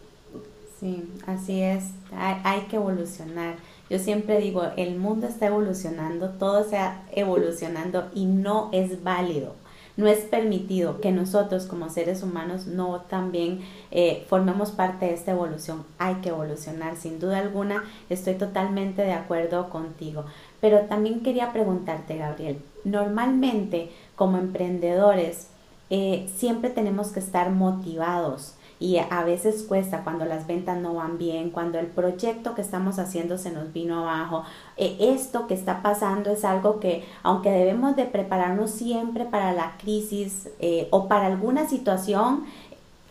Sí, 0.80 1.08
así 1.26 1.62
es, 1.62 1.84
hay, 2.12 2.36
hay, 2.42 2.60
que 2.62 2.76
evolucionar. 2.76 3.54
Yo 3.88 4.00
siempre 4.00 4.40
digo, 4.40 4.64
el 4.76 4.96
mundo 4.96 5.28
está 5.28 5.46
evolucionando, 5.46 6.30
todo 6.30 6.60
está 6.60 7.04
evolucionando 7.12 8.08
y 8.14 8.24
no 8.24 8.68
es 8.72 9.04
válido, 9.04 9.54
no 9.96 10.06
es 10.06 10.20
permitido 10.20 11.00
que 11.00 11.12
nosotros 11.12 11.66
como 11.66 11.90
seres 11.90 12.22
humanos 12.22 12.66
no 12.66 13.00
también 13.02 13.60
eh, 13.90 14.24
formemos 14.28 14.70
parte 14.70 15.06
de 15.06 15.14
esta 15.14 15.32
evolución. 15.32 15.84
Hay 15.98 16.16
que 16.16 16.30
evolucionar, 16.30 16.96
sin 16.96 17.18
duda 17.18 17.38
alguna, 17.38 17.84
estoy 18.08 18.34
totalmente 18.34 19.02
de 19.02 19.12
acuerdo 19.12 19.68
contigo. 19.70 20.24
Pero 20.60 20.80
también 20.82 21.22
quería 21.22 21.52
preguntarte, 21.52 22.16
Gabriel, 22.16 22.62
normalmente 22.84 23.90
como 24.16 24.38
emprendedores 24.38 25.48
eh, 25.90 26.30
siempre 26.34 26.70
tenemos 26.70 27.08
que 27.08 27.20
estar 27.20 27.50
motivados 27.50 28.54
y 28.82 28.98
a 28.98 29.22
veces 29.22 29.62
cuesta 29.62 30.02
cuando 30.02 30.24
las 30.24 30.48
ventas 30.48 30.76
no 30.76 30.94
van 30.94 31.16
bien, 31.16 31.50
cuando 31.50 31.78
el 31.78 31.86
proyecto 31.86 32.56
que 32.56 32.62
estamos 32.62 32.98
haciendo 32.98 33.38
se 33.38 33.52
nos 33.52 33.72
vino 33.72 34.00
abajo. 34.00 34.42
Eh, 34.76 34.96
esto 34.98 35.46
que 35.46 35.54
está 35.54 35.82
pasando 35.82 36.32
es 36.32 36.44
algo 36.44 36.80
que, 36.80 37.04
aunque 37.22 37.52
debemos 37.52 37.94
de 37.94 38.06
prepararnos 38.06 38.72
siempre 38.72 39.24
para 39.24 39.52
la 39.52 39.76
crisis 39.78 40.48
eh, 40.58 40.88
o 40.90 41.06
para 41.06 41.26
alguna 41.26 41.68
situación 41.68 42.44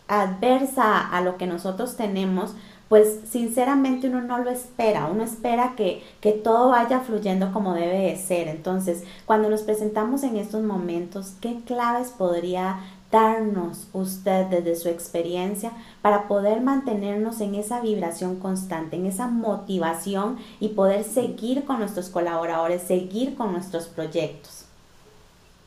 adversa 0.08 1.08
a 1.08 1.22
lo 1.22 1.38
que 1.38 1.46
nosotros 1.46 1.96
tenemos, 1.96 2.54
pues 2.90 3.20
sinceramente 3.26 4.08
uno 4.08 4.20
no 4.20 4.40
lo 4.40 4.50
espera, 4.50 5.06
uno 5.06 5.24
espera 5.24 5.72
que, 5.74 6.02
que, 6.20 6.32
todo 6.32 6.68
vaya 6.68 7.00
fluyendo 7.00 7.50
como 7.50 7.72
debe 7.72 8.10
de 8.10 8.16
ser. 8.16 8.48
Entonces, 8.48 9.04
cuando 9.24 9.48
nos 9.48 9.62
presentamos 9.62 10.22
en 10.22 10.36
estos 10.36 10.62
momentos, 10.62 11.32
¿qué 11.40 11.62
claves 11.64 12.10
podría 12.10 12.80
darnos 13.12 13.86
usted 13.92 14.46
desde 14.46 14.74
su 14.74 14.88
experiencia 14.88 15.70
para 16.00 16.26
poder 16.26 16.62
mantenernos 16.62 17.40
en 17.40 17.54
esa 17.54 17.80
vibración 17.80 18.40
constante, 18.40 18.96
en 18.96 19.06
esa 19.06 19.28
motivación 19.28 20.38
y 20.58 20.70
poder 20.70 21.04
seguir 21.04 21.64
con 21.64 21.78
nuestros 21.78 22.08
colaboradores, 22.08 22.82
seguir 22.82 23.36
con 23.36 23.52
nuestros 23.52 23.86
proyectos? 23.86 24.64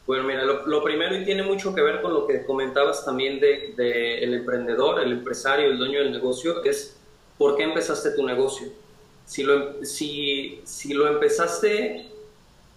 Bueno, 0.08 0.24
mira, 0.26 0.44
lo, 0.44 0.84
primero 0.84 1.16
y 1.18 1.24
tiene 1.24 1.44
mucho 1.44 1.74
que 1.74 1.82
ver 1.82 2.02
con 2.02 2.14
lo 2.14 2.28
que 2.28 2.46
comentabas 2.46 3.06
también 3.06 3.40
de, 3.40 3.74
de, 3.76 4.24
el 4.24 4.34
emprendedor, 4.34 5.02
el 5.02 5.12
empresario, 5.12 5.68
el 5.68 5.78
dueño 5.78 6.00
del 6.00 6.12
negocio, 6.12 6.64
es 6.64 6.98
por 7.38 7.56
qué 7.56 7.64
empezaste 7.64 8.12
tu 8.12 8.26
negocio. 8.26 8.68
Si 9.26 9.44
lo, 9.44 9.84
si, 9.84 10.62
si 10.64 10.94
lo 10.94 11.08
empezaste 11.08 12.12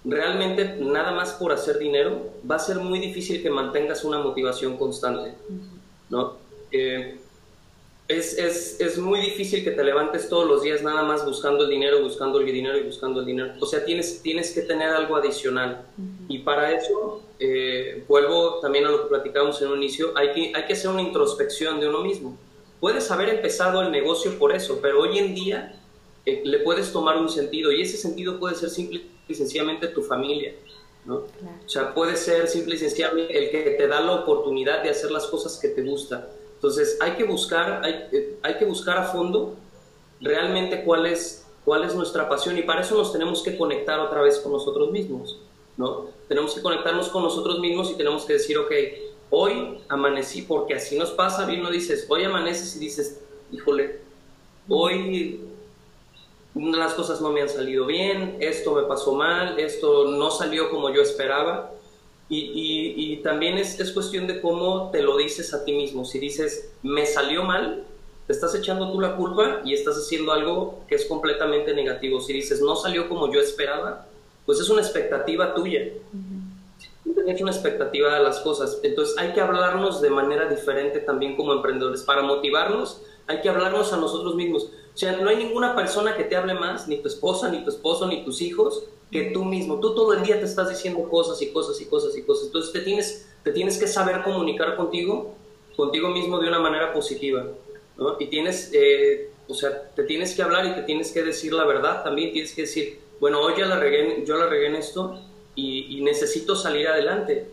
realmente 0.09 0.77
nada 0.81 1.12
más 1.12 1.33
por 1.35 1.53
hacer 1.53 1.79
dinero, 1.79 2.33
va 2.50 2.57
a 2.57 2.59
ser 2.59 2.79
muy 2.79 2.99
difícil 2.99 3.43
que 3.43 3.50
mantengas 3.50 4.05
una 4.05 4.19
motivación 4.19 4.77
constante, 4.77 5.35
¿no? 6.09 6.37
Eh, 6.73 7.19
es, 8.09 8.38
es, 8.38 8.81
es, 8.81 8.97
muy 8.97 9.21
difícil 9.21 9.62
que 9.62 9.71
te 9.71 9.85
levantes 9.85 10.31
todos 10.31 10.49
los 10.49 10.62
días 10.62 10.83
nada 10.83 11.03
más 11.03 11.27
buscando 11.27 11.65
el 11.65 11.71
dinero, 11.71 12.03
buscando 12.03 12.41
el 12.41 12.47
dinero 12.47 12.79
y 12.79 12.85
buscando 12.85 13.21
el 13.21 13.27
dinero. 13.27 13.53
O 13.61 13.67
sea, 13.67 13.85
tienes, 13.85 14.23
tienes 14.23 14.53
que 14.55 14.62
tener 14.62 14.88
algo 14.88 15.15
adicional. 15.17 15.85
Y 16.27 16.38
para 16.38 16.73
eso, 16.73 17.23
eh, 17.38 18.05
vuelvo 18.09 18.61
también 18.61 18.87
a 18.87 18.91
lo 18.91 19.03
que 19.03 19.09
platicábamos 19.09 19.61
en 19.61 19.69
un 19.69 19.77
inicio, 19.77 20.12
hay 20.17 20.33
que, 20.33 20.53
hay 20.55 20.65
que 20.65 20.73
hacer 20.73 20.91
una 20.91 21.03
introspección 21.03 21.81
de 21.81 21.88
uno 21.88 22.03
mismo. 22.03 22.38
Puedes 22.81 23.11
haber 23.11 23.29
empezado 23.29 23.83
el 23.83 23.91
negocio 23.91 24.38
por 24.38 24.55
eso, 24.55 24.79
pero 24.81 25.03
hoy 25.03 25.19
en 25.19 25.35
día 25.35 25.77
eh, 26.28 26.42
le 26.44 26.58
puedes 26.58 26.92
tomar 26.92 27.16
un 27.16 27.30
sentido 27.30 27.73
y 27.73 27.80
ese 27.80 27.97
sentido 27.97 28.38
puede 28.38 28.54
ser 28.54 28.68
simple 28.68 29.02
y 29.26 29.35
sencillamente 29.35 29.88
tu 29.88 30.02
familia, 30.02 30.54
¿no? 31.06 31.14
O 31.14 31.68
sea, 31.68 31.94
puede 31.94 32.16
ser 32.16 32.49
simple 32.49 32.75
y 32.75 32.78
sencillamente 32.78 33.38
el 33.38 33.50
que 33.50 33.70
te 33.70 33.88
da 33.88 34.00
la 34.00 34.12
oportunidad 34.12 34.82
de 34.82 34.90
hacer 34.90 35.11
las 35.11 35.26
cosas 35.26 35.58
que 35.58 35.68
te 35.68 35.80
gustan. 35.82 36.26
Entonces, 36.56 36.99
hay 37.00 37.12
que 37.12 37.25
buscar, 37.25 37.80
hay, 37.82 38.08
eh, 38.12 38.37
hay 38.42 38.58
que 38.58 38.66
buscar 38.66 38.99
a 38.99 39.04
fondo 39.04 39.54
realmente 40.20 40.85
cuál 40.85 41.06
es, 41.06 41.47
cuál 41.64 41.85
es 41.85 41.94
nuestra 41.94 42.28
pasión 42.28 42.58
y 42.58 42.62
para 42.62 42.82
eso 42.82 42.99
nos 42.99 43.11
tenemos 43.11 43.42
que 43.42 43.56
conectar 43.56 43.99
otra 44.00 44.20
vez 44.20 44.38
con 44.40 44.52
nosotros 44.52 44.90
mismos, 44.90 45.38
¿no? 45.78 46.08
Tenemos 46.28 46.54
que 46.54 46.61
conectarnos 46.61 47.08
con 47.08 47.23
nosotros 47.23 47.58
mismos 47.58 47.90
y 47.90 47.94
tenemos 47.94 48.26
que 48.26 48.35
decir, 48.35 48.58
ok, 48.58 48.73
hoy 49.30 49.78
amanecí, 49.88 50.42
porque 50.42 50.75
así 50.75 50.99
nos 50.99 51.12
pasa, 51.12 51.47
bien 51.47 51.62
no 51.62 51.70
dices, 51.70 52.04
hoy 52.11 52.25
amaneces 52.25 52.76
y 52.76 52.80
dices, 52.80 53.20
híjole, 53.50 54.00
hoy 54.68 55.40
las 56.59 56.95
cosas 56.95 57.21
no 57.21 57.31
me 57.31 57.43
han 57.43 57.49
salido 57.49 57.87
bien, 57.87 58.37
esto 58.41 58.75
me 58.75 58.83
pasó 58.83 59.15
mal, 59.15 59.59
esto 59.59 60.11
no 60.11 60.31
salió 60.31 60.71
como 60.71 60.93
yo 60.93 61.03
esperaba. 61.03 61.73
Y, 62.31 62.93
y, 62.95 63.17
también 63.23 63.57
es, 63.57 63.81
es, 63.81 63.91
cuestión 63.91 64.27
de 64.27 64.43
cómo 64.43 64.91
te 64.91 65.03
lo 65.03 65.17
dices 65.17 65.55
a 65.55 65.65
ti 65.65 65.73
mismo. 65.73 66.05
Si 66.05 66.19
dices, 66.19 66.71
me 66.83 67.07
salió 67.07 67.43
mal, 67.43 67.87
te 68.27 68.35
estás 68.35 68.55
echando 68.55 68.93
tú 68.93 69.00
la 69.00 69.17
culpa 69.17 69.62
y 69.65 69.73
estás 69.73 69.97
haciendo 69.97 70.33
algo 70.33 70.85
que 70.87 70.97
es 70.97 71.07
completamente 71.07 71.73
negativo. 71.73 72.21
Si 72.21 72.35
dices, 72.35 72.61
no 72.61 72.77
salió 72.77 73.09
como 73.09 73.33
yo 73.33 73.41
esperaba, 73.41 74.07
pues 74.45 74.61
es 74.61 74.69
una 74.69 74.83
expectativa 74.83 75.55
tuya. 75.55 75.88
Tú 77.03 77.15
tienes 77.15 77.41
una 77.41 77.53
expectativa 77.53 78.15
de 78.15 78.23
las 78.23 78.41
cosas. 78.41 78.81
Entonces 78.83 79.17
hay 79.17 79.33
que 79.33 79.41
hablarnos 79.41 80.03
de 80.03 80.11
manera 80.11 80.47
diferente 80.47 80.99
también 81.00 81.37
como 81.37 81.55
emprendedores. 81.55 82.03
Para 82.03 82.21
motivarnos, 82.21 83.00
hay 83.28 83.42
que 83.42 83.49
hablarnos 83.49 83.92
a 83.92 83.99
nosotros 83.99 84.35
mismos. 84.35 84.64
O 84.64 84.97
sea, 84.99 85.12
no 85.12 85.28
hay 85.28 85.37
ninguna 85.37 85.76
persona 85.76 86.16
que 86.16 86.25
te 86.25 86.35
hable 86.35 86.54
más, 86.54 86.88
ni 86.88 86.97
tu 86.97 87.08
esposa, 87.08 87.50
ni 87.50 87.62
tu 87.62 87.70
esposo, 87.70 88.08
ni 88.08 88.25
tus 88.25 88.40
hijos, 88.40 88.85
que 89.12 89.30
tú 89.30 89.44
mismo. 89.44 89.78
Tú 89.78 89.94
todo 89.94 90.14
el 90.14 90.23
día 90.23 90.40
te 90.40 90.47
estás 90.47 90.70
diciendo 90.70 91.08
cosas 91.08 91.40
y 91.42 91.52
cosas 91.52 91.80
y 91.80 91.85
cosas 91.85 92.16
y 92.16 92.23
cosas. 92.23 92.47
Entonces 92.47 92.73
te 92.73 92.80
tienes, 92.80 93.28
te 93.44 93.52
tienes 93.52 93.78
que 93.78 93.87
saber 93.87 94.23
comunicar 94.23 94.76
contigo, 94.76 95.35
contigo 95.76 96.08
mismo 96.08 96.40
de 96.40 96.49
una 96.49 96.58
manera 96.58 96.92
positiva. 96.92 97.47
¿no? 97.99 98.16
Y 98.18 98.26
tienes, 98.26 98.70
eh, 98.73 99.30
o 99.47 99.54
sea, 99.54 99.90
te 99.94 100.04
tienes 100.04 100.35
que 100.35 100.42
hablar 100.42 100.64
y 100.66 100.75
te 100.75 100.82
tienes 100.82 101.12
que 101.12 101.23
decir 101.23 101.52
la 101.52 101.64
verdad 101.64 102.02
también. 102.02 102.32
Tienes 102.32 102.54
que 102.54 102.62
decir, 102.62 102.99
bueno, 103.20 103.40
hoy 103.40 103.52
ya 103.58 103.66
la 103.66 103.78
regué, 103.78 104.25
yo 104.26 104.37
la 104.37 104.47
regué 104.47 104.68
en 104.68 104.76
esto 104.76 105.20
y, 105.54 106.00
necesito 106.00 106.56
salir 106.56 106.88
adelante. 106.88 107.50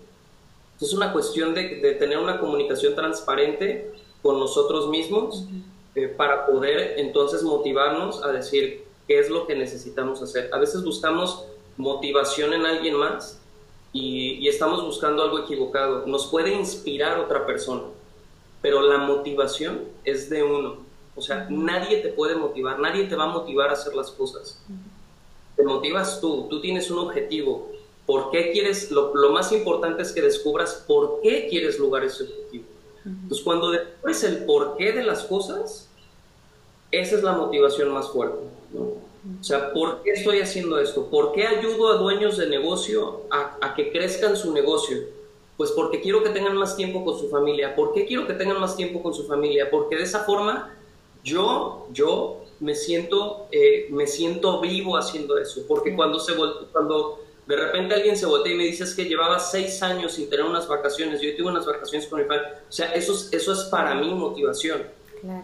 Es 0.80 0.94
una 0.94 1.12
cuestión 1.12 1.54
de, 1.54 1.76
de, 1.82 1.92
tener 1.94 2.18
una 2.18 2.40
comunicación 2.40 2.96
transparente 2.96 3.92
con 4.26 4.40
nosotros 4.40 4.90
mismos. 4.90 5.46
Eh, 5.94 6.10
para 6.10 6.48
poder 6.48 6.96
entonces 7.00 7.44
motivarnos 7.44 8.22
a 8.22 8.32
decir 8.32 8.84
qué 9.08 9.20
es 9.20 9.30
lo 9.30 9.46
que 9.46 9.56
necesitamos 9.56 10.22
hacer. 10.22 10.50
A 10.52 10.58
veces 10.58 10.84
buscamos 10.84 11.46
motivación 11.78 12.52
en 12.54 12.66
alguien 12.66 12.96
más 12.96 13.40
y, 13.94 14.46
estamos 14.48 14.84
buscando 14.84 15.24
algo 15.24 15.40
equivocado. 15.40 16.06
Nos 16.08 16.26
puede 16.26 16.54
inspirar 16.54 17.20
otra 17.20 17.46
persona, 17.46 17.84
pero 18.62 18.82
la 18.82 18.98
motivación 18.98 19.84
es 20.04 20.30
de 20.30 20.44
uno. 20.44 20.78
O 21.16 21.22
sea, 21.22 21.48
nadie 21.50 22.00
te 22.00 22.10
puede 22.10 22.36
motivar, 22.36 22.80
nadie 22.80 23.06
te 23.06 23.16
va 23.16 23.26
a 23.26 23.28
motivar 23.28 23.70
a 23.70 23.74
hacer 23.74 23.94
las 23.96 24.12
cosas. 24.12 24.62
Te 25.56 25.64
motivas 25.64 26.20
tú, 26.20 26.48
tú 26.50 26.60
tienes 26.60 26.92
un 26.92 26.98
objetivo. 26.98 27.70
¿Por 28.06 28.32
qué 28.32 28.52
quieres? 28.52 28.92
Lo, 28.92 29.16
lo 29.16 29.32
más 29.32 29.54
importante 29.54 30.02
es 30.02 30.12
que 30.12 30.22
descubras 30.22 30.84
por 30.88 31.22
qué 31.22 31.48
quieres 31.48 31.80
lograr 31.80 32.04
ese 32.04 32.24
objetivo. 32.24 32.75
Entonces, 33.06 33.44
cuando 33.44 33.72
descubres 33.72 34.24
el 34.24 34.46
porqué 34.46 34.92
de 34.92 35.04
las 35.04 35.24
cosas, 35.24 35.90
esa 36.92 37.16
es 37.16 37.24
la 37.24 37.34
motivación 37.34 37.90
más 37.92 38.10
fuerte. 38.10 38.40
O 38.78 39.44
sea, 39.44 39.74
¿por 39.74 40.02
qué 40.04 40.12
estoy 40.12 40.40
haciendo 40.40 40.80
esto? 40.80 41.08
¿Por 41.08 41.32
qué 41.32 41.48
ayudo 41.48 41.90
a 41.90 41.98
dueños 41.98 42.38
de 42.38 42.48
negocio 42.48 43.22
a, 43.30 43.58
a, 43.62 43.76
que 43.76 43.92
crezcan 43.92 44.36
su 44.36 44.54
negocio? 44.54 44.98
Pues 45.58 45.72
porque 45.72 46.02
quiero 46.02 46.24
que 46.24 46.30
tengan 46.30 46.56
más 46.58 46.76
tiempo 46.76 47.04
con 47.06 47.18
su 47.18 47.30
familia. 47.30 47.76
¿Por 47.76 47.94
qué 47.94 48.06
quiero 48.06 48.28
que 48.28 48.34
tengan 48.34 48.60
más 48.60 48.76
tiempo 48.76 49.02
con 49.02 49.14
su 49.14 49.26
familia? 49.26 49.70
Porque 49.70 49.96
de 49.96 50.04
esa 50.04 50.24
forma 50.24 50.76
yo, 51.24 51.88
yo 51.92 52.44
me 52.60 52.76
siento, 52.76 53.48
eh, 53.52 53.88
me 53.90 54.08
siento 54.08 54.62
vivo 54.62 54.98
haciendo 54.98 55.38
eso. 55.38 55.64
Porque 55.68 55.96
cuando, 55.96 56.20
se 56.20 56.34
cuando 56.72 57.25
de 57.48 57.56
repente 57.56 57.94
alguien 57.94 58.18
se 58.18 58.26
voltea 58.26 58.54
y 58.54 58.58
me 58.58 58.64
dice 58.64 58.84
que 58.96 59.06
llevaba 59.06 59.40
seis 59.40 59.82
años 59.84 60.14
sin 60.14 60.30
tener 60.30 60.46
unas 60.46 60.68
vacaciones, 60.68 61.22
yo 61.22 61.36
tuve 61.36 61.48
unas 61.48 61.66
vacaciones 61.66 62.08
con 62.08 62.20
mi 62.20 62.26
padre. 62.26 62.44
O 62.68 62.72
sea, 62.72 62.92
eso, 62.94 63.14
eso 63.32 63.54
es 63.54 63.60
para 63.66 63.96
mí 63.96 64.14
motivación. 64.14 64.84
Claro. 65.22 65.44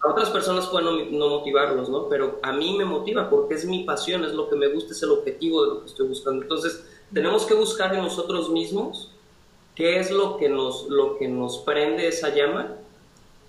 A 0.00 0.10
otras 0.10 0.30
personas 0.30 0.68
pueden 0.68 1.18
no, 1.18 1.28
motivarlos, 1.28 1.88
¿no? 1.88 2.08
Pero 2.08 2.38
a 2.42 2.52
mí 2.52 2.76
me 2.78 2.84
motiva 2.84 3.28
porque 3.28 3.54
es 3.54 3.64
mi 3.64 3.84
pasión, 3.84 4.24
es 4.24 4.32
lo 4.32 4.48
que 4.48 4.56
me 4.56 4.68
gusta, 4.68 4.92
es 4.92 5.02
el 5.02 5.10
objetivo 5.10 5.62
de 5.62 5.68
lo 5.68 5.80
que 5.80 5.86
estoy 5.86 6.06
buscando. 6.06 6.42
Entonces, 6.42 6.84
tenemos 7.12 7.44
que 7.44 7.54
buscar 7.54 7.94
en 7.94 8.02
nosotros 8.02 8.48
mismos 8.50 9.10
qué 9.74 9.98
es 9.98 10.10
lo 10.10 10.36
que 10.36 10.48
nos, 10.48 10.88
lo 10.88 11.18
que 11.18 11.28
nos 11.28 11.58
prende 11.58 12.08
esa 12.08 12.34
llama 12.34 12.76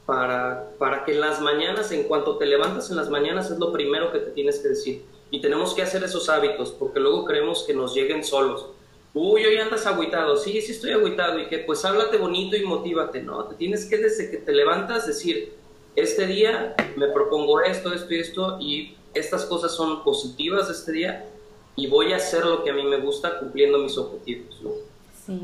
para, 0.06 0.72
para 0.80 1.06
que 1.06 1.14
en 1.14 1.22
las 1.22 1.40
mañanas, 1.40 1.92
en 1.92 2.04
cuanto 2.04 2.38
te 2.38 2.48
levantas 2.48 2.90
en 2.90 2.98
las 2.98 3.10
mañanas, 3.10 3.52
es 3.52 3.60
lo 3.60 3.72
primero 3.72 4.12
que 4.12 4.20
te 4.20 4.32
tienes 4.32 4.60
que 4.60 4.70
decir. 4.70 5.04
Y 5.32 5.42
tenemos 5.42 5.74
que 5.74 5.82
hacer 5.82 6.04
esos 6.04 6.30
hábitos 6.30 6.72
porque 6.72 7.00
luego 7.00 7.26
creemos 7.26 7.64
que 7.64 7.74
nos 7.74 7.94
lleguen 7.94 8.24
solos. 8.24 8.68
Uy, 9.14 9.46
hoy 9.46 9.58
andas 9.58 9.86
agüitado. 9.86 10.38
Sí, 10.38 10.62
sí 10.62 10.72
estoy 10.72 10.92
agüitado. 10.92 11.40
Y 11.40 11.48
que 11.48 11.60
pues 11.60 11.84
háblate 11.86 12.18
bonito 12.18 12.56
y 12.56 12.64
motívate, 12.64 13.22
¿no? 13.22 13.46
Te 13.46 13.56
tienes 13.56 13.86
que 13.86 13.98
desde 13.98 14.32
que 14.32 14.38
te 14.38 14.52
levantas 14.52 15.08
decir, 15.08 15.54
este 15.96 16.28
día 16.28 16.76
me 16.96 17.08
propongo 17.10 17.62
esto, 17.62 17.94
esto 17.94 18.14
y 18.14 18.20
esto, 18.20 18.58
y 18.60 18.96
estas 19.14 19.46
cosas 19.46 19.74
son 19.74 20.04
positivas 20.04 20.68
de 20.68 20.74
este 20.74 20.92
día, 20.92 21.26
y 21.76 21.88
voy 21.88 22.14
a 22.14 22.18
hacer 22.18 22.46
lo 22.46 22.64
que 22.64 22.70
a 22.70 22.74
mí 22.74 22.84
me 22.84 22.98
gusta 22.98 23.40
cumpliendo 23.40 23.80
mis 23.80 23.98
objetivos. 23.98 24.56
Sí. 25.26 25.42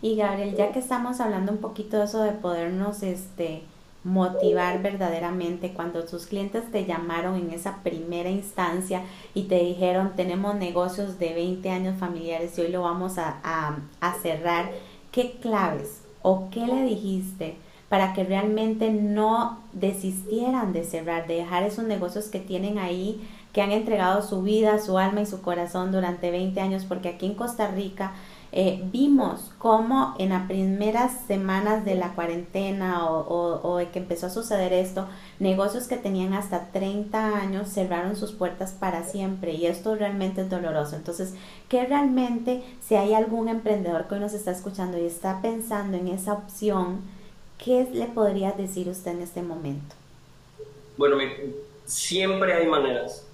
Y 0.00 0.16
Gabriel, 0.16 0.54
ya 0.56 0.72
que 0.72 0.78
estamos 0.78 1.20
hablando 1.20 1.52
un 1.52 1.58
poquito 1.58 1.98
de 1.98 2.04
eso 2.04 2.22
de 2.22 2.32
podernos, 2.32 3.02
este, 3.02 3.62
motivar 4.04 4.82
verdaderamente. 4.82 5.72
Cuando 5.72 6.04
tus 6.04 6.26
clientes 6.26 6.70
te 6.70 6.84
llamaron 6.84 7.36
en 7.36 7.50
esa 7.50 7.82
primera 7.82 8.30
instancia 8.30 9.02
y 9.34 9.44
te 9.44 9.58
dijeron 9.58 10.12
tenemos 10.16 10.54
negocios 10.54 11.18
de 11.18 11.34
20 11.34 11.70
años 11.70 11.98
familiares 11.98 12.56
y 12.56 12.62
hoy 12.62 12.68
lo 12.68 12.82
vamos 12.82 13.18
a, 13.18 13.38
a, 13.42 14.14
cerrar, 14.22 14.70
¿qué 15.12 15.38
claves 15.40 16.02
o 16.22 16.48
qué 16.50 16.66
le 16.66 16.82
dijiste 16.82 17.56
para 17.88 18.12
que 18.12 18.24
realmente 18.24 18.90
no 18.90 19.58
desistieran 19.72 20.72
de 20.72 20.84
cerrar, 20.84 21.26
de 21.26 21.36
dejar 21.36 21.62
esos 21.62 21.84
negocios 21.84 22.26
que 22.26 22.38
tienen 22.38 22.78
ahí, 22.78 23.26
que 23.54 23.62
han 23.62 23.72
entregado 23.72 24.20
su 24.20 24.42
vida, 24.42 24.78
su 24.78 24.98
alma 24.98 25.22
y 25.22 25.26
su 25.26 25.40
corazón 25.40 25.90
durante 25.90 26.30
20 26.30 26.60
años, 26.60 26.84
porque 26.84 27.08
aquí 27.08 27.24
en 27.24 27.34
Costa 27.34 27.68
Rica 27.68 28.12
eh, 28.50 28.80
vimos 28.84 29.50
cómo 29.58 30.14
en 30.18 30.30
las 30.30 30.46
primeras 30.46 31.26
semanas 31.26 31.84
de 31.84 31.94
la 31.96 32.14
cuarentena 32.14 33.06
o, 33.06 33.60
o, 33.62 33.78
que 33.92 33.98
empezó 33.98 34.26
a 34.26 34.30
suceder 34.30 34.72
esto, 34.72 35.06
negocios 35.38 35.86
que 35.86 35.96
tenían 35.96 36.32
hasta 36.32 36.72
30 36.72 37.36
años 37.36 37.68
cerraron 37.68 38.16
sus 38.16 38.32
puertas 38.32 38.72
para 38.72 39.04
siempre 39.04 39.52
y 39.52 39.66
esto 39.66 39.94
realmente 39.96 40.40
es 40.42 40.50
doloroso. 40.50 40.96
Entonces, 40.96 41.34
¿qué 41.68 41.84
realmente, 41.84 42.62
si 42.80 42.94
hay 42.94 43.12
algún 43.12 43.48
emprendedor 43.48 44.08
que 44.08 44.14
hoy 44.14 44.20
nos 44.20 44.32
está 44.32 44.50
escuchando 44.50 44.96
y 44.96 45.04
está 45.04 45.42
pensando 45.42 45.98
en 45.98 46.08
esa 46.08 46.32
opción, 46.32 47.02
qué 47.62 47.86
le 47.92 48.06
podría 48.06 48.52
decir 48.52 48.88
usted 48.88 49.10
en 49.10 49.22
este 49.22 49.42
momento? 49.42 49.94
Bueno, 50.96 51.18
siempre 51.84 52.54
hay 52.54 52.66
maneras. 52.66 53.26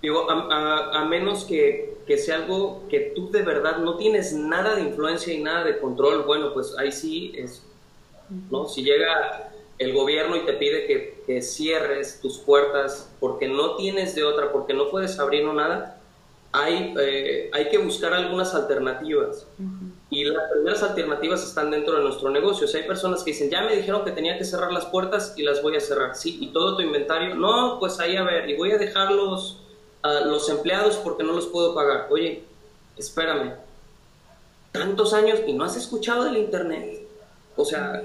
Digo, 0.00 0.30
a 0.30 1.04
menos 1.04 1.44
que 1.44 1.95
que 2.06 2.16
sea 2.18 2.36
algo 2.36 2.84
que 2.88 3.12
tú 3.14 3.30
de 3.30 3.42
verdad 3.42 3.78
no 3.78 3.96
tienes 3.96 4.32
nada 4.32 4.74
de 4.76 4.82
influencia 4.82 5.34
y 5.34 5.42
nada 5.42 5.64
de 5.64 5.78
control, 5.78 6.22
bueno, 6.24 6.54
pues 6.54 6.74
ahí 6.78 6.92
sí 6.92 7.32
es, 7.36 7.62
¿no? 8.50 8.68
Si 8.68 8.82
llega 8.82 9.52
el 9.78 9.92
gobierno 9.92 10.36
y 10.36 10.46
te 10.46 10.54
pide 10.54 10.86
que, 10.86 11.22
que 11.26 11.42
cierres 11.42 12.20
tus 12.20 12.38
puertas 12.38 13.12
porque 13.20 13.48
no 13.48 13.76
tienes 13.76 14.14
de 14.14 14.24
otra, 14.24 14.52
porque 14.52 14.72
no 14.72 14.88
puedes 14.90 15.18
abrir 15.18 15.44
nada, 15.46 16.00
hay, 16.52 16.94
eh, 16.98 17.50
hay 17.52 17.68
que 17.68 17.78
buscar 17.78 18.14
algunas 18.14 18.54
alternativas. 18.54 19.46
Y 20.08 20.24
las 20.24 20.50
primeras 20.50 20.82
alternativas 20.82 21.44
están 21.44 21.70
dentro 21.70 21.96
de 21.96 22.02
nuestro 22.02 22.30
negocio. 22.30 22.66
O 22.66 22.68
sea, 22.68 22.80
hay 22.80 22.86
personas 22.86 23.22
que 23.22 23.32
dicen, 23.32 23.50
ya 23.50 23.62
me 23.62 23.76
dijeron 23.76 24.04
que 24.04 24.12
tenía 24.12 24.38
que 24.38 24.44
cerrar 24.44 24.72
las 24.72 24.86
puertas 24.86 25.34
y 25.36 25.42
las 25.42 25.62
voy 25.62 25.76
a 25.76 25.80
cerrar. 25.80 26.14
Sí, 26.14 26.38
y 26.40 26.48
todo 26.48 26.76
tu 26.76 26.82
inventario, 26.82 27.34
no, 27.34 27.78
pues 27.78 28.00
ahí 28.00 28.16
a 28.16 28.22
ver, 28.22 28.48
y 28.48 28.56
voy 28.56 28.72
a 28.72 28.78
dejarlos 28.78 29.60
los 30.24 30.48
empleados 30.48 30.96
porque 30.96 31.24
no 31.24 31.32
los 31.32 31.46
puedo 31.46 31.74
pagar. 31.74 32.08
Oye, 32.10 32.44
espérame, 32.96 33.54
tantos 34.72 35.12
años 35.12 35.40
y 35.46 35.52
no 35.52 35.64
has 35.64 35.76
escuchado 35.76 36.24
del 36.24 36.36
Internet. 36.36 37.02
O 37.56 37.64
sea, 37.64 38.02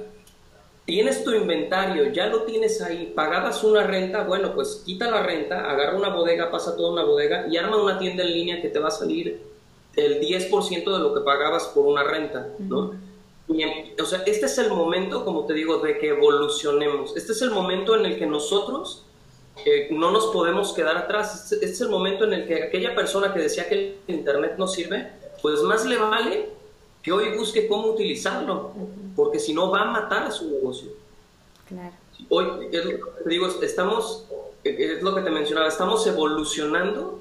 tienes 0.85 1.23
tu 1.23 1.31
inventario, 1.31 2.11
ya 2.11 2.27
lo 2.27 2.43
tienes 2.43 2.81
ahí, 2.81 3.11
pagabas 3.15 3.63
una 3.63 3.83
renta, 3.83 4.23
bueno, 4.23 4.53
pues 4.53 4.83
quita 4.85 5.09
la 5.11 5.23
renta, 5.23 5.69
agarra 5.69 5.97
una 5.97 6.09
bodega, 6.09 6.51
pasa 6.51 6.75
toda 6.75 6.91
una 6.91 7.03
bodega 7.03 7.47
y 7.49 7.57
arma 7.57 7.81
una 7.81 7.99
tienda 7.99 8.23
en 8.23 8.33
línea 8.33 8.61
que 8.61 8.69
te 8.69 8.79
va 8.79 8.87
a 8.87 8.91
salir 8.91 9.41
el 9.95 10.21
10% 10.21 10.93
de 10.93 10.99
lo 10.99 11.13
que 11.13 11.21
pagabas 11.21 11.65
por 11.65 11.85
una 11.85 12.03
renta, 12.03 12.47
¿no? 12.59 12.93
o 14.01 14.05
sea, 14.05 14.23
este 14.25 14.45
es 14.45 14.57
el 14.57 14.69
momento, 14.69 15.25
como 15.25 15.45
te 15.45 15.53
digo, 15.53 15.79
de 15.79 15.97
que 15.97 16.09
evolucionemos. 16.09 17.15
Este 17.17 17.33
es 17.33 17.41
el 17.41 17.51
momento 17.51 17.95
en 17.97 18.05
el 18.05 18.17
que 18.17 18.25
nosotros 18.25 19.03
no 19.91 20.11
nos 20.11 20.27
podemos 20.27 20.73
quedar 20.73 20.97
atrás. 20.97 21.51
Este 21.51 21.65
es 21.65 21.81
el 21.81 21.89
momento 21.89 22.25
en 22.25 22.33
el 22.33 22.47
que 22.47 22.63
aquella 22.63 22.95
persona 22.95 23.33
que 23.33 23.39
decía 23.39 23.67
que 23.67 23.75
el 23.75 24.15
Internet 24.15 24.55
no 24.57 24.67
sirve, 24.67 25.11
pues 25.41 25.61
más 25.61 25.85
le 25.85 25.97
vale 25.97 26.49
que 27.01 27.11
hoy 27.11 27.35
busque 27.37 27.67
cómo 27.67 27.87
utilizarlo, 27.87 28.71
porque 29.15 29.39
si 29.39 29.53
no 29.53 29.71
va 29.71 29.81
a 29.81 29.85
matar 29.85 30.23
a 30.23 30.31
su 30.31 30.49
negocio. 30.49 30.91
Claro. 31.67 31.93
Hoy, 32.29 32.69
te 32.69 33.29
digo, 33.29 33.47
estamos, 33.61 34.25
es 34.63 35.01
lo 35.01 35.15
que 35.15 35.21
te 35.21 35.31
mencionaba, 35.31 35.67
estamos 35.67 36.05
evolucionando 36.05 37.19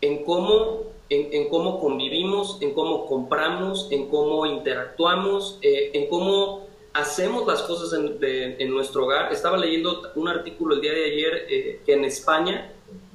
en 0.00 0.24
cómo, 0.24 0.82
en, 1.08 1.48
cómo 1.48 1.80
convivimos, 1.80 2.58
en 2.60 2.74
cómo 2.74 3.06
compramos, 3.06 3.88
en 3.90 4.08
cómo 4.08 4.44
interactuamos, 4.44 5.58
eh, 5.62 5.90
en 5.94 6.08
cómo 6.08 6.66
hacemos 6.94 7.46
las 7.46 7.62
cosas 7.62 7.92
en, 7.92 8.70
nuestro 8.70 9.04
hogar. 9.04 9.32
Estaba 9.32 9.58
leyendo 9.58 10.10
un 10.14 10.28
artículo 10.28 10.76
el 10.76 10.80
día 10.80 10.92
de 10.92 11.04
ayer 11.04 11.46
eh, 11.50 11.80
que 11.84 11.92
en 11.92 12.04
España 12.04 12.72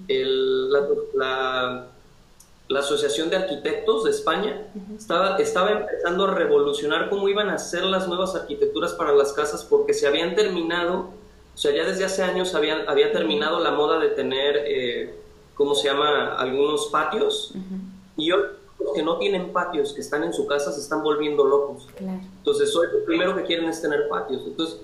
la, 0.08 1.88
Asociación 2.78 3.30
de 3.30 3.38
Arquitectos 3.38 4.04
de 4.04 4.12
España 4.12 4.68
estaba, 4.96 5.38
estaba 5.38 5.72
empezando 5.72 6.26
a 6.26 6.36
revolucionar 6.36 7.10
cómo 7.10 7.28
iban 7.28 7.50
a 7.50 7.58
ser 7.58 7.84
las 7.84 8.08
nuevas 8.08 8.36
arquitecturas 8.36 8.94
para 8.94 9.13
las 9.13 9.34
casas 9.34 9.63
porque 9.63 9.94
se 9.94 10.08
habían 10.08 10.36
terminado, 10.36 11.10
o 11.56 11.58
sea, 11.58 11.74
ya 11.74 11.84
desde 11.84 12.06
hace 12.06 12.22
años 12.22 12.54
había, 12.54 12.84
había 12.88 13.12
terminado 13.12 13.60
la 13.60 13.72
moda 13.72 14.00
de 14.00 14.10
tener, 14.10 14.63
eh, 14.68 15.15
¿cómo 15.56 15.74
se 15.74 15.88
llama?, 15.88 16.36
algunos 16.36 16.88
patios. 16.88 17.54
Y 18.15 18.32
hoy 18.32 18.44
que 18.94 19.04
no 19.04 19.18
tienen 19.18 19.52
patios, 19.52 19.94
que 19.94 20.02
están 20.02 20.24
en 20.24 20.34
su 20.34 20.48
casa, 20.48 20.72
se 20.72 20.82
están 20.82 21.04
volviendo 21.04 21.44
locos. 21.44 21.88
Entonces, 22.00 22.76
hoy 22.76 22.88
lo 22.92 23.06
primero 23.06 23.36
que 23.36 23.44
quieren 23.44 23.68
es 23.70 23.82
tener 23.82 24.08
patios. 24.08 24.42
Entonces, 24.46 24.80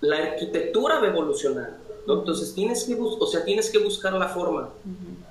la 0.00 0.16
arquitectura 0.16 1.00
va 1.00 1.06
a 1.06 1.10
evolucionar. 1.10 1.76
Entonces, 2.06 2.54
tienes 2.54 2.84
que, 2.84 2.96
o 2.98 3.26
sea, 3.26 3.44
tienes 3.44 3.70
que 3.70 3.78
buscar 3.78 4.12
la 4.14 4.28
forma. 4.28 4.70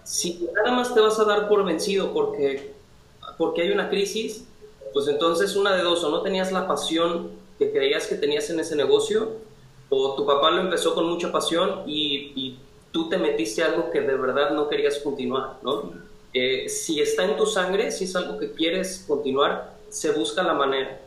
Si 0.03 0.47
nada 0.53 0.75
más 0.75 0.93
te 0.93 0.99
vas 0.99 1.19
a 1.19 1.25
dar 1.25 1.47
por 1.47 1.65
vencido 1.65 2.13
porque, 2.13 2.73
porque 3.37 3.63
hay 3.63 3.71
una 3.71 3.89
crisis, 3.89 4.45
pues 4.93 5.07
entonces 5.07 5.55
una 5.55 5.75
de 5.75 5.83
dos, 5.83 6.03
o 6.03 6.09
no 6.09 6.21
tenías 6.21 6.51
la 6.51 6.67
pasión 6.67 7.31
que 7.57 7.71
creías 7.71 8.07
que 8.07 8.15
tenías 8.15 8.49
en 8.49 8.59
ese 8.59 8.75
negocio, 8.75 9.33
o 9.89 10.15
tu 10.15 10.25
papá 10.25 10.51
lo 10.51 10.61
empezó 10.61 10.93
con 10.95 11.09
mucha 11.09 11.31
pasión 11.31 11.83
y, 11.85 12.31
y 12.35 12.59
tú 12.91 13.09
te 13.09 13.17
metiste 13.17 13.63
algo 13.63 13.91
que 13.91 14.01
de 14.01 14.15
verdad 14.15 14.51
no 14.51 14.69
querías 14.69 14.99
continuar, 14.99 15.57
¿no? 15.61 16.08
Eh, 16.33 16.69
si 16.69 17.01
está 17.01 17.25
en 17.25 17.37
tu 17.37 17.45
sangre, 17.45 17.91
si 17.91 18.03
es 18.03 18.15
algo 18.15 18.37
que 18.37 18.51
quieres 18.51 19.05
continuar, 19.07 19.75
se 19.89 20.11
busca 20.11 20.43
la 20.43 20.53
manera. 20.53 21.01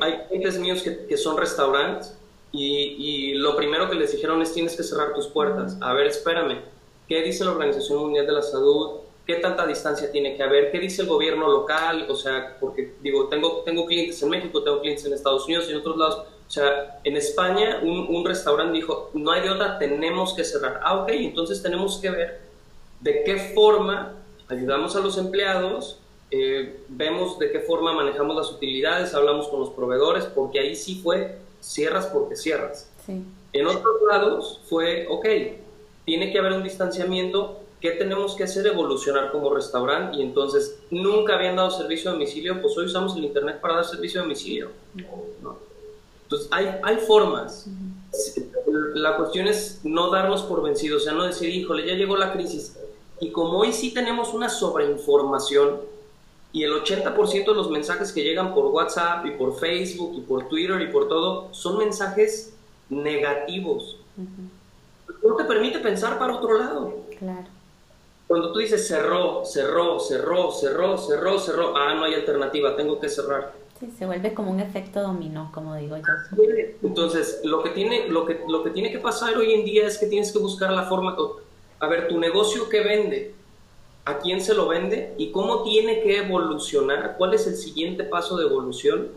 Hay 0.00 0.26
clientes 0.28 0.58
míos 0.58 0.82
que, 0.82 1.16
son 1.16 1.36
restaurantes 1.36 2.16
y, 2.50 3.34
lo 3.34 3.56
primero 3.56 3.90
que 3.90 3.96
les 3.96 4.12
dijeron 4.12 4.40
es 4.42 4.52
tienes 4.52 4.76
que 4.76 4.82
cerrar 4.82 5.12
tus 5.14 5.26
puertas. 5.26 5.76
A 5.80 5.92
ver, 5.92 6.06
espérame, 6.06 6.60
¿qué 7.08 7.22
dice 7.22 7.44
la 7.44 7.52
Organización 7.52 7.98
Mundial 7.98 8.26
de 8.26 8.32
la 8.32 8.42
Salud? 8.42 9.00
¿Qué 9.26 9.36
tanta 9.36 9.66
distancia 9.66 10.10
tiene 10.10 10.36
que 10.36 10.42
haber? 10.42 10.70
¿Qué 10.70 10.78
dice 10.78 11.02
el 11.02 11.08
gobierno 11.08 11.48
local? 11.48 12.06
O 12.10 12.14
sea, 12.14 12.56
porque 12.60 12.94
digo, 13.02 13.28
tengo, 13.28 13.62
tengo 13.64 13.86
clientes 13.86 14.22
en 14.22 14.30
México, 14.30 14.62
tengo 14.62 14.80
clientes 14.80 15.04
en 15.04 15.12
Estados 15.12 15.44
Unidos 15.46 15.66
y 15.68 15.72
en 15.72 15.78
otros 15.78 15.96
lados. 15.96 16.26
O 16.46 16.50
sea, 16.50 17.00
en 17.04 17.16
España 17.16 17.80
un, 17.82 18.06
un 18.08 18.24
restaurante 18.24 18.74
dijo, 18.74 19.10
no 19.14 19.30
hay 19.30 19.42
de 19.42 19.50
otra, 19.50 19.78
tenemos 19.78 20.34
que 20.34 20.44
cerrar. 20.44 20.80
Ah, 20.82 21.02
ok, 21.02 21.08
entonces 21.10 21.62
tenemos 21.62 21.98
que 21.98 22.10
ver 22.10 22.40
de 23.00 23.22
qué 23.24 23.52
forma 23.54 24.23
ayudamos 24.48 24.96
a 24.96 25.00
los 25.00 25.18
empleados, 25.18 25.98
eh, 26.30 26.80
vemos 26.88 27.38
de 27.38 27.52
qué 27.52 27.60
forma 27.60 27.92
manejamos 27.92 28.36
las 28.36 28.50
utilidades, 28.50 29.14
hablamos 29.14 29.48
con 29.48 29.60
los 29.60 29.70
proveedores, 29.70 30.24
porque 30.24 30.60
ahí 30.60 30.74
sí 30.74 31.00
fue 31.02 31.38
cierras 31.60 32.06
porque 32.06 32.36
cierras. 32.36 32.90
En 33.52 33.66
otros 33.66 33.94
lados 34.08 34.60
fue, 34.68 35.06
ok, 35.08 35.26
tiene 36.04 36.32
que 36.32 36.38
haber 36.38 36.52
un 36.52 36.62
distanciamiento, 36.62 37.60
¿qué 37.80 37.92
tenemos 37.92 38.34
que 38.34 38.44
hacer? 38.44 38.66
Evolucionar 38.66 39.30
como 39.30 39.54
restaurante 39.54 40.18
y 40.18 40.22
entonces 40.22 40.80
nunca 40.90 41.36
habían 41.36 41.56
dado 41.56 41.70
servicio 41.70 42.10
a 42.10 42.14
domicilio, 42.14 42.60
pues 42.60 42.76
hoy 42.76 42.86
usamos 42.86 43.16
el 43.16 43.24
Internet 43.24 43.60
para 43.60 43.76
dar 43.76 43.84
servicio 43.84 44.20
a 44.20 44.24
domicilio. 44.24 44.70
Entonces 46.24 46.48
hay, 46.50 46.78
hay 46.82 46.96
formas. 46.96 47.66
La 48.94 49.16
cuestión 49.16 49.46
es 49.46 49.80
no 49.84 50.10
darnos 50.10 50.42
por 50.42 50.62
vencidos, 50.62 51.02
o 51.02 51.04
sea, 51.04 51.14
no 51.14 51.24
decir, 51.24 51.48
híjole, 51.48 51.86
ya 51.86 51.94
llegó 51.94 52.16
la 52.16 52.32
crisis, 52.32 52.76
y 53.20 53.30
como 53.30 53.58
hoy 53.58 53.72
sí 53.72 53.92
tenemos 53.92 54.34
una 54.34 54.48
sobreinformación 54.48 55.80
y 56.52 56.62
el 56.62 56.72
80% 56.72 57.46
de 57.46 57.54
los 57.54 57.70
mensajes 57.70 58.12
que 58.12 58.22
llegan 58.22 58.54
por 58.54 58.66
WhatsApp 58.66 59.26
y 59.26 59.32
por 59.32 59.58
Facebook 59.58 60.14
y 60.16 60.20
por 60.20 60.48
Twitter 60.48 60.80
y 60.80 60.86
por 60.92 61.08
todo 61.08 61.48
son 61.52 61.78
mensajes 61.78 62.54
negativos. 62.88 63.98
No 65.22 65.34
te 65.34 65.44
permite 65.44 65.80
pensar 65.80 66.18
para 66.18 66.36
otro 66.36 66.58
lado. 66.58 66.94
Claro. 67.18 67.48
Cuando 68.26 68.52
tú 68.52 68.60
dices 68.60 68.86
cerró, 68.86 69.44
cerró, 69.44 69.98
cerró, 70.00 70.50
cerró, 70.50 70.96
cerró, 70.96 71.38
cerró, 71.38 71.76
ah, 71.76 71.94
no 71.94 72.04
hay 72.04 72.14
alternativa, 72.14 72.76
tengo 72.76 72.98
que 73.00 73.08
cerrar. 73.08 73.52
Sí, 73.78 73.90
se 73.98 74.06
vuelve 74.06 74.32
como 74.32 74.50
un 74.50 74.60
efecto 74.60 75.02
dominó, 75.02 75.50
como 75.52 75.74
digo 75.74 75.96
yo. 75.96 76.04
Entonces, 76.82 77.40
lo 77.42 77.62
que 77.62 77.70
tiene, 77.70 78.08
lo 78.08 78.24
que, 78.24 78.40
lo 78.48 78.62
que 78.62 78.70
tiene 78.70 78.92
que 78.92 78.98
pasar 78.98 79.36
hoy 79.36 79.52
en 79.52 79.64
día 79.64 79.86
es 79.86 79.98
que 79.98 80.06
tienes 80.06 80.32
que 80.32 80.38
buscar 80.38 80.70
la 80.70 80.84
forma 80.84 81.16
a 81.84 81.88
ver, 81.88 82.08
tu 82.08 82.18
negocio 82.18 82.68
que 82.68 82.80
vende, 82.80 83.34
a 84.06 84.18
quién 84.18 84.40
se 84.40 84.54
lo 84.54 84.68
vende 84.68 85.14
y 85.18 85.30
cómo 85.30 85.62
tiene 85.62 86.02
que 86.02 86.18
evolucionar, 86.18 87.16
cuál 87.16 87.34
es 87.34 87.46
el 87.46 87.56
siguiente 87.56 88.04
paso 88.04 88.36
de 88.36 88.46
evolución 88.46 89.08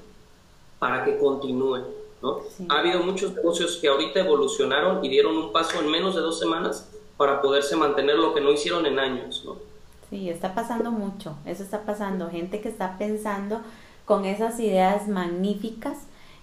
para 0.80 1.06
que 1.06 1.17
continúe. 1.17 1.82
¿no? 2.21 2.39
Ha 2.69 2.80
habido 2.80 3.01
muchos 3.03 3.34
negocios 3.34 3.77
que 3.77 3.88
ahorita 3.88 4.19
evolucionaron 4.19 5.03
y 5.03 5.10
dieron 5.10 5.38
un 5.38 5.51
paso 5.51 5.80
en 5.80 5.89
menos 5.89 6.15
de 6.15 6.21
dos 6.21 6.39
semanas 6.39 6.89
para 7.15 7.41
poderse 7.41 7.75
mantener 7.75 8.17
lo 8.17 8.34
que 8.34 8.41
no 8.41 8.51
hicieron 8.51 8.86
en 8.86 8.99
años. 8.99 9.43
¿no? 9.45 9.58
Sí, 10.10 10.30
está 10.30 10.53
pasando 10.53 10.91
mucho, 10.91 11.36
eso 11.45 11.63
está 11.63 11.84
pasando. 11.84 12.30
Gente 12.30 12.62
que 12.62 12.69
está 12.69 12.97
pensando 12.97 13.62
con 14.06 14.25
esas 14.25 14.60
ideas 14.60 15.08
magníficas 15.08 15.99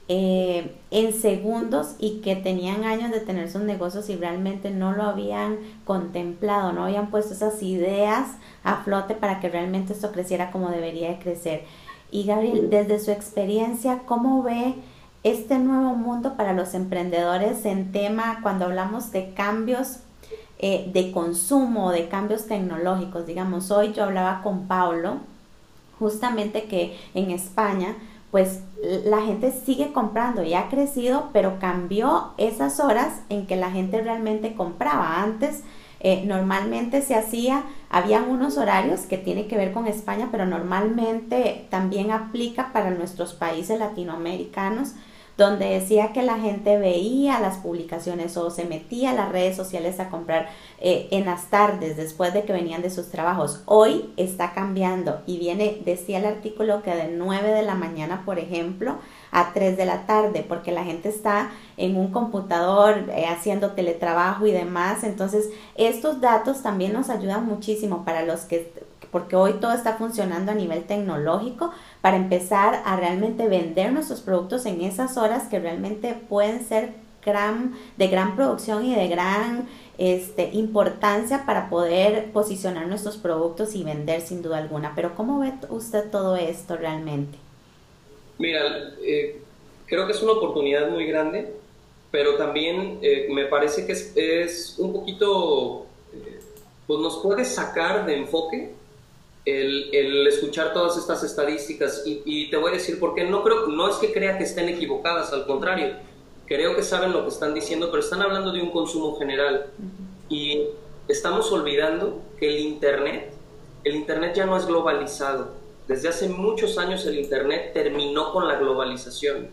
eh, 0.07 0.77
en 0.91 1.15
segundos 1.15 1.95
y 1.99 2.21
que 2.21 2.37
tenían 2.37 2.85
años 2.85 3.11
de 3.11 3.21
tener 3.21 3.51
sus 3.51 3.63
negocios 3.63 4.11
y 4.11 4.17
realmente 4.17 4.71
no 4.71 4.93
lo 4.93 5.05
habían 5.05 5.57
contemplado, 5.87 6.73
no 6.73 6.85
habían 6.85 7.11
puesto 7.11 7.33
esas 7.33 7.63
ideas 7.63 8.29
a 8.65 8.83
flote 8.83 9.15
para 9.15 9.41
que 9.41 9.49
realmente 9.49 9.95
esto 9.95 10.13
creciera 10.13 10.51
como 10.51 10.69
debería 10.71 11.09
de 11.09 11.19
crecer. 11.19 11.65
Y 12.11 12.25
Gabriel, 12.25 12.69
desde 12.69 13.01
su 13.01 13.11
experiencia, 13.11 14.03
¿cómo 14.07 14.43
ve 14.43 14.75
este 15.23 15.59
nuevo 15.59 15.95
mundo 15.95 16.37
para 16.37 16.53
los 16.53 16.75
emprendedores 16.75 17.65
en 17.65 17.91
tema 17.91 18.41
cuando 18.43 18.67
hablamos 18.67 19.11
de 19.11 19.33
cambios 19.33 20.01
eh, 20.59 20.91
de 20.93 21.13
consumo, 21.13 21.91
de 21.93 22.09
cambios 22.09 22.47
tecnológicos? 22.47 23.27
Digamos, 23.27 23.71
hoy 23.71 23.95
yo 23.95 24.05
hablaba 24.05 24.43
con 24.43 24.69
Paulo, 24.69 25.17
justamente 25.99 26.65
que 26.65 26.97
en 27.15 27.31
España, 27.31 27.97
pues 28.35 28.63
la 29.05 29.21
gente 29.21 29.53
sigue 29.53 29.93
comprando 29.93 30.43
y 30.43 30.55
ha 30.55 30.69
crecido, 30.69 31.31
pero 31.33 31.61
cambió 31.61 32.33
esas 32.37 32.81
horas 32.81 33.21
en 33.29 33.47
que 33.47 33.55
la 33.55 33.71
gente 33.71 34.03
realmente 34.03 34.57
compraba. 34.57 35.23
Antes 35.23 35.63
eh, 36.01 36.25
normalmente 36.27 37.01
se 37.01 37.15
hacía, 37.15 37.63
habían 37.91 38.29
unos 38.29 38.59
horarios 38.59 39.03
que 39.03 39.19
tienen 39.19 39.47
que 39.47 39.57
ver 39.57 39.71
con 39.71 39.87
España, 39.87 40.31
pero 40.33 40.47
normalmente 40.47 41.69
también 41.71 42.11
aplica 42.11 42.73
para 42.73 42.91
nuestros 42.91 43.35
países 43.35 43.79
latinoamericanos 43.79 44.95
donde 45.37 45.67
decía 45.67 46.13
que 46.13 46.23
la 46.23 46.39
gente 46.39 46.79
veía 46.79 47.41
las 47.41 47.59
publicaciones 47.59 48.37
o 48.37 48.51
se 48.51 48.65
metía 48.65 49.11
a 49.11 49.15
las 49.15 49.33
redes 49.33 49.57
sociales 49.57 49.99
a 49.99 50.09
comprar 50.09 50.49
eh, 50.81 51.09
en 51.11 51.25
las 51.25 51.51
tardes 51.51 51.97
después 51.97 52.33
de 52.33 52.45
que 52.45 52.53
venían 52.53 52.83
de 52.83 52.91
sus 52.91 53.11
trabajos. 53.11 53.63
Hoy 53.67 54.13
está 54.17 54.53
cambiando 54.53 55.23
y 55.27 55.39
viene, 55.39 55.81
decía 55.85 56.19
el 56.19 56.27
artículo 56.27 56.83
que 56.83 56.95
de 56.95 57.09
9 57.09 57.51
de 57.51 57.63
la 57.63 57.75
mañana, 57.75 58.23
por 58.25 58.39
ejemplo, 58.39 58.97
a 59.33 59.53
3 59.53 59.77
de 59.77 59.87
la 59.87 60.07
tarde, 60.07 60.45
porque 60.49 60.71
la 60.71 60.85
gente 60.85 61.09
está 61.09 61.51
en 61.77 61.97
un 61.97 62.13
computador 62.13 63.11
eh, 63.11 63.27
haciendo 63.27 63.73
teletrabajo 63.73 64.47
y 64.47 64.53
demás. 64.53 65.03
Entonces, 65.03 65.51
estos 65.75 66.21
datos 66.21 66.63
también 66.63 66.93
nos 66.93 67.11
ayudan 67.11 67.45
muchísimo 67.45 68.05
para 68.05 68.23
los 68.23 68.43
que 68.43 68.73
porque 69.15 69.37
hoy 69.37 69.53
todo 69.61 69.73
está 69.73 69.95
funcionando 69.95 70.51
a 70.51 70.57
nivel 70.57 70.83
tecnológico 70.83 71.73
para 72.01 72.17
empezar 72.17 72.83
a 72.85 72.97
realmente 72.97 73.47
vender 73.47 73.93
nuestros 73.93 74.21
productos 74.21 74.67
en 74.67 74.81
esas 74.81 75.17
horas 75.17 75.45
que 75.45 75.61
realmente 75.61 76.17
pueden 76.29 76.65
ser 76.65 77.05
de 77.97 78.09
gran 78.09 78.37
producción 78.37 78.85
y 78.85 78.95
de 78.95 79.07
gran 79.09 79.69
este, 79.99 80.51
importancia 80.53 81.47
para 81.47 81.71
poder 81.71 82.33
posicionar 82.33 82.87
nuestros 82.87 83.17
productos 83.17 83.75
y 83.75 83.85
vender 83.85 84.21
sin 84.21 84.43
duda 84.43 84.59
alguna. 84.59 84.93
Pero 84.95 85.15
¿cómo 85.15 85.39
ve 85.39 85.53
usted 85.71 86.11
todo 86.11 86.37
esto 86.37 86.77
realmente? 86.77 87.39
Mira, 88.37 88.95
eh, 89.01 89.41
creo 89.87 90.07
que 90.07 90.13
es 90.13 90.23
una 90.23 90.33
oportunidad 90.33 90.91
muy 90.91 91.07
grande, 91.07 91.55
pero 92.11 92.37
también 92.37 92.99
eh, 93.01 93.29
me 93.31 93.47
parece 93.47 93.87
que 93.87 93.93
es, 94.43 94.75
un 94.79 94.93
poquito, 94.93 95.87
eh, 96.13 96.41
pues 96.87 97.01
nos 97.01 97.19
puede 97.19 97.45
sacar 97.45 98.05
de 98.05 98.19
enfoque 98.19 98.74
el, 99.45 100.27
escuchar 100.27 100.73
todas 100.73 100.97
estas 100.97 101.23
estadísticas. 101.23 102.03
Y, 102.05 102.51
te 102.51 102.57
voy 102.57 102.71
a 102.71 102.75
decir 102.75 102.99
por 102.99 103.15
qué. 103.15 103.25
No 103.25 103.43
creo 103.43 103.67
no 103.69 103.89
es 103.89 103.97
que 103.97 104.13
crea 104.13 104.39
que 104.39 104.45
estén 104.45 104.69
equivocadas 104.69 105.33
al 105.33 105.47
contrario. 105.47 105.97
Creo 106.47 106.77
que 106.77 106.83
saben 106.83 107.13
lo 107.13 107.23
que 107.23 107.31
están 107.31 107.55
diciendo 107.55 107.91
pero 107.91 108.03
están 108.03 108.21
hablando 108.21 108.53
de 108.53 108.61
un 108.63 108.71
consumo 108.71 109.17
general. 109.17 109.67
Y 110.29 110.63
estamos 111.09 111.51
olvidando 111.53 112.23
que 112.39 112.49
el 112.49 112.61
internet 112.61 113.33
el 113.85 113.97
internet 113.97 114.35
ya 114.35 114.47
no 114.47 114.57
es 114.57 114.67
globalizado. 114.67 115.53
Desde 115.87 116.09
hace 116.09 116.29
muchos 116.29 116.79
años 116.79 117.05
el 117.07 117.19
internet 117.19 117.73
terminó 117.75 118.33
con 118.33 118.49
la 118.49 118.57
globalización 118.57 119.49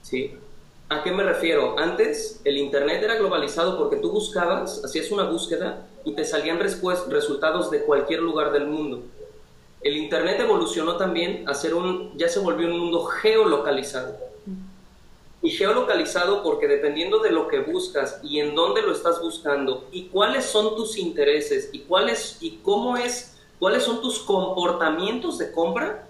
sí 0.00 0.34
¿A 0.90 1.02
qué 1.02 1.12
me 1.12 1.22
refiero? 1.22 1.78
Antes 1.78 2.40
el 2.44 2.56
Internet 2.56 3.02
era 3.02 3.16
globalizado 3.16 3.76
porque 3.76 3.96
tú 3.96 4.10
buscabas, 4.10 4.82
hacías 4.82 5.10
una 5.10 5.24
búsqueda 5.24 5.86
y 6.06 6.14
te 6.14 6.24
salían 6.24 6.58
resultados 6.58 7.70
de 7.70 7.82
cualquier 7.82 8.20
lugar 8.20 8.52
del 8.52 8.66
mundo. 8.66 9.02
El 9.80 9.96
Internet 9.96 10.40
evolucionó 10.40 10.96
también 10.96 11.48
a 11.48 11.54
ser 11.54 11.74
un, 11.74 12.16
ya 12.16 12.28
se 12.28 12.40
volvió 12.40 12.66
un 12.68 12.78
mundo 12.78 13.04
geolocalizado. 13.04 14.16
Y 15.40 15.50
geolocalizado 15.50 16.42
porque 16.42 16.66
dependiendo 16.66 17.20
de 17.20 17.30
lo 17.30 17.46
que 17.46 17.60
buscas 17.60 18.20
y 18.24 18.40
en 18.40 18.56
dónde 18.56 18.82
lo 18.82 18.90
estás 18.90 19.20
buscando 19.20 19.86
y 19.92 20.06
cuáles 20.06 20.44
son 20.44 20.74
tus 20.74 20.98
intereses 20.98 21.70
y 21.72 21.80
cuáles 21.80 22.38
y 22.40 22.58
cómo 22.62 22.96
es, 22.96 23.36
cuáles 23.60 23.84
son 23.84 24.02
tus 24.02 24.18
comportamientos 24.18 25.38
de 25.38 25.52
compra, 25.52 26.08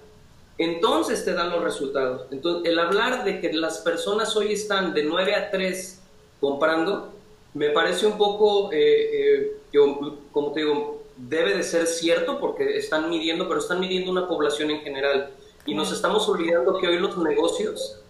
entonces 0.56 1.24
te 1.24 1.34
dan 1.34 1.50
los 1.50 1.62
resultados. 1.62 2.26
Entonces, 2.30 2.70
el 2.70 2.78
hablar 2.78 3.24
de 3.24 3.40
que 3.40 3.52
las 3.52 3.78
personas 3.78 4.34
hoy 4.34 4.52
están 4.52 4.94
de 4.94 5.04
9 5.04 5.34
a 5.34 5.50
3 5.50 6.00
comprando, 6.40 7.12
me 7.54 7.70
parece 7.70 8.06
un 8.06 8.18
poco, 8.18 8.72
eh, 8.72 8.78
eh, 8.80 9.56
yo, 9.72 10.16
como 10.32 10.52
te 10.52 10.60
digo, 10.60 10.97
debe 11.18 11.56
de 11.56 11.62
ser 11.64 11.86
cierto 11.86 12.38
porque 12.38 12.78
están 12.78 13.10
midiendo, 13.10 13.48
pero 13.48 13.60
están 13.60 13.80
midiendo 13.80 14.10
una 14.10 14.28
población 14.28 14.70
en 14.70 14.80
general. 14.80 15.30
Y 15.66 15.74
nos 15.74 15.92
estamos 15.92 16.28
olvidando 16.28 16.78
que 16.78 16.86
hoy 16.86 16.98
los 16.98 17.18
negocios 17.18 18.00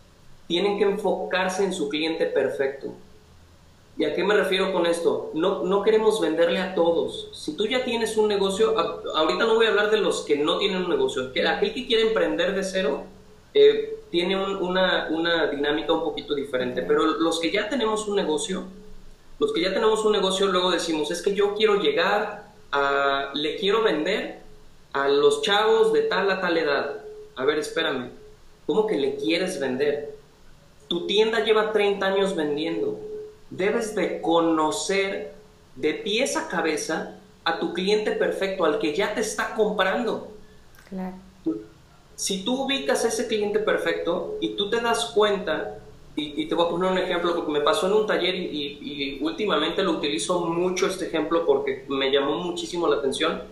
tienen 0.47 0.79
que 0.79 0.85
enfocarse 0.85 1.65
en 1.65 1.73
su 1.73 1.89
cliente 1.89 2.27
perfecto. 2.27 2.93
¿Y 3.97 4.05
a 4.05 4.15
qué 4.15 4.23
me 4.23 4.35
refiero 4.35 4.73
con 4.73 4.87
esto? 4.87 5.33
No, 5.35 5.65
no 5.65 5.83
queremos 5.83 6.21
venderle 6.21 6.61
a 6.61 6.75
todos. 6.75 7.31
Si 7.33 7.57
tú 7.57 7.67
ya 7.67 7.85
tienes 7.85 8.17
un 8.17 8.29
negocio, 8.29 8.77
ahorita 8.79 9.45
no 9.45 9.57
voy 9.57 9.67
a 9.67 9.71
hablar 9.71 9.91
de 9.91 9.99
los 9.99 10.21
que 10.21 10.37
no 10.37 10.59
tienen 10.59 10.85
un 10.85 10.89
negocio. 10.89 11.33
Aquel 11.49 11.75
que 11.75 11.87
quiere 11.87 12.07
emprender 12.07 12.55
de 12.55 12.63
cero 12.63 13.05
eh, 13.55 13.99
tiene 14.11 14.41
una, 14.41 15.09
una 15.11 15.49
dinámica 15.49 15.93
un 15.93 16.05
poquito 16.05 16.37
diferente. 16.37 16.83
Pero 16.83 17.05
los 17.05 17.41
que 17.41 17.51
ya 17.51 17.69
tenemos 17.69 18.07
un 18.07 18.15
negocio, 18.15 18.65
los 19.41 19.53
que 19.53 19.63
ya 19.63 19.75
tenemos 19.75 20.05
un 20.05 20.13
negocio, 20.13 20.47
luego 20.47 20.71
decimos, 20.71 21.11
es 21.11 21.21
que 21.21 21.35
yo 21.35 21.55
quiero 21.57 21.81
llegar 21.83 22.48
le 23.35 23.57
quiero 23.57 23.83
vender 23.83 24.41
a 24.93 25.09
los 25.09 25.43
chavos 25.43 25.93
de 25.93 26.03
tal 26.03 26.31
a 26.31 26.41
tal 26.41 26.57
edad. 26.57 27.03
A 27.37 27.45
ver, 27.45 27.59
espérame, 27.59 28.11
¿cómo 28.67 28.87
que 28.87 28.97
le 28.97 29.17
quieres 29.17 29.61
vender? 29.61 30.17
Tu 30.89 31.07
tienda 31.07 31.45
lleva 31.45 31.73
30 31.73 32.07
años 32.07 32.35
vendiendo. 32.35 32.99
Debes 33.51 33.95
de 33.95 34.21
conocer 34.21 35.33
de 35.77 35.95
pies 35.95 36.37
a 36.37 36.49
cabeza 36.49 37.15
a 37.45 37.59
tu 37.59 37.73
cliente 37.73 38.13
perfecto, 38.13 38.65
al 38.65 38.79
que 38.79 38.95
ya 38.95 39.15
te 39.15 39.21
está 39.21 39.55
comprando. 39.55 40.29
Claro. 40.89 41.17
Si 42.17 42.45
tú 42.45 42.65
ubicas 42.65 43.05
a 43.05 43.09
ese 43.09 43.29
cliente 43.29 43.61
perfecto 43.61 44.37
y 44.41 44.57
tú 44.57 44.69
te 44.71 44.81
das 44.81 45.13
cuenta 45.15 45.79
y, 46.21 46.47
te 46.47 46.55
voy 46.57 46.67
a 46.67 46.69
poner 46.69 46.91
un 46.91 46.99
ejemplo 46.99 47.33
porque 47.35 47.53
me 47.53 47.61
pasó 47.61 47.87
en 47.87 47.93
un 47.93 48.07
taller 48.07 48.35
y, 48.35 49.19
últimamente 49.23 49.83
lo 49.85 49.93
utilizo 49.93 50.41
mucho 50.41 50.87
este 50.87 51.07
ejemplo 51.07 51.47
porque 51.47 51.85
me 51.89 52.11
llamó 52.11 52.39
muchísimo 52.39 52.89
la 52.89 52.97
atención. 52.97 53.43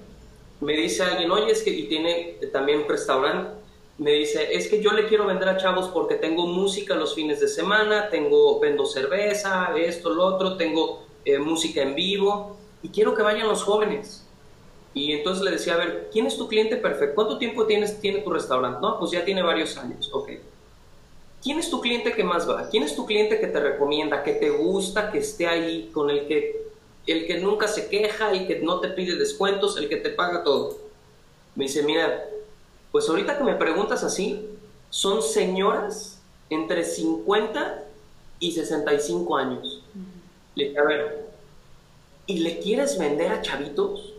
Me 0.61 0.73
dice 0.73 1.05
alguien, 1.05 1.31
oye, 1.31 1.53
es 1.53 1.63
que, 1.63 1.71
y 1.71 1.85
tiene 1.85 2.39
también 2.53 2.89
restaurante, 2.89 3.51
me 3.99 4.13
dice, 4.13 4.49
es 4.53 4.69
que 4.69 4.83
yo 4.83 4.91
le 4.93 5.07
quiero 5.07 5.27
vender 5.27 5.49
a 5.49 5.57
chavos 5.57 5.89
porque 5.89 6.17
tengo 6.17 6.47
música 6.47 6.97
los 6.97 7.15
fines 7.15 7.41
de 7.41 7.49
semana, 7.49 8.09
tengo, 8.11 8.59
vendo 8.59 8.85
cerveza, 8.85 9.73
esto, 9.77 10.13
lo 10.13 10.25
otro, 10.25 10.57
tengo 10.57 11.05
eh, 11.25 11.39
música 11.39 11.83
en 11.83 11.95
vivo 11.95 12.57
y 12.83 12.89
quiero 12.89 13.15
que 13.15 13.23
vayan 13.23 13.47
los 13.47 13.63
jóvenes. 13.63 14.27
Y 14.93 15.13
entonces 15.13 15.45
le 15.45 15.53
decía, 15.53 15.75
a 15.75 15.77
ver, 15.77 16.09
¿quién 16.11 16.27
es 16.27 16.37
tu 16.37 16.49
cliente 16.49 16.77
perfecto? 16.77 17.15
¿Cuánto 17.15 17.39
tiempo 17.39 17.67
tienes, 17.67 18.01
tiene 18.01 18.21
tu 18.21 18.31
restaurante? 18.31 18.81
No, 18.81 18.99
pues 18.99 19.13
ya 19.13 19.25
tiene 19.25 19.43
varios 19.43 19.77
años, 19.77 20.11
ok. 20.13 20.31
¿Quién 21.47 21.61
es 21.61 21.71
tu 21.71 21.81
cliente 21.81 22.13
que 22.13 22.25
más 22.25 22.51
va? 22.51 22.69
¿Quién 22.69 22.83
es 22.83 22.97
tu 22.97 23.07
cliente 23.07 23.39
que 23.39 23.47
te 23.47 23.61
recomienda, 23.61 24.25
que 24.25 24.33
te 24.33 24.51
gusta, 24.51 25.13
que 25.13 25.19
esté 25.19 25.47
ahí, 25.47 25.93
con 25.95 26.11
el 26.11 26.27
que, 26.27 26.67
el 27.07 27.25
que 27.25 27.39
nunca 27.39 27.69
se 27.69 27.87
queja, 27.89 28.33
el 28.33 28.49
que 28.49 28.59
no 28.59 28.81
te 28.81 28.89
pide 28.89 29.15
descuentos, 29.15 29.77
el 29.77 29.89
que 29.89 29.99
te 29.99 30.11
paga 30.11 30.43
todo? 30.43 30.77
Me 31.55 31.67
dice, 31.67 31.85
mira, 31.85 32.29
pues 32.91 33.09
ahorita 33.09 33.39
que 33.39 33.45
me 33.45 33.55
preguntas 33.55 34.03
así, 34.03 34.45
son 34.91 35.23
señoras 35.23 36.21
entre 36.51 36.83
50 36.83 37.85
y 38.41 38.51
65 38.51 39.37
años. 39.37 39.85
Le 40.57 40.65
dije, 40.65 40.79
a 40.81 40.83
ver, 40.83 41.29
¿y 42.27 42.41
le 42.41 42.59
quieres 42.59 42.99
vender 42.99 43.31
a 43.31 43.41
chavitos? 43.41 44.15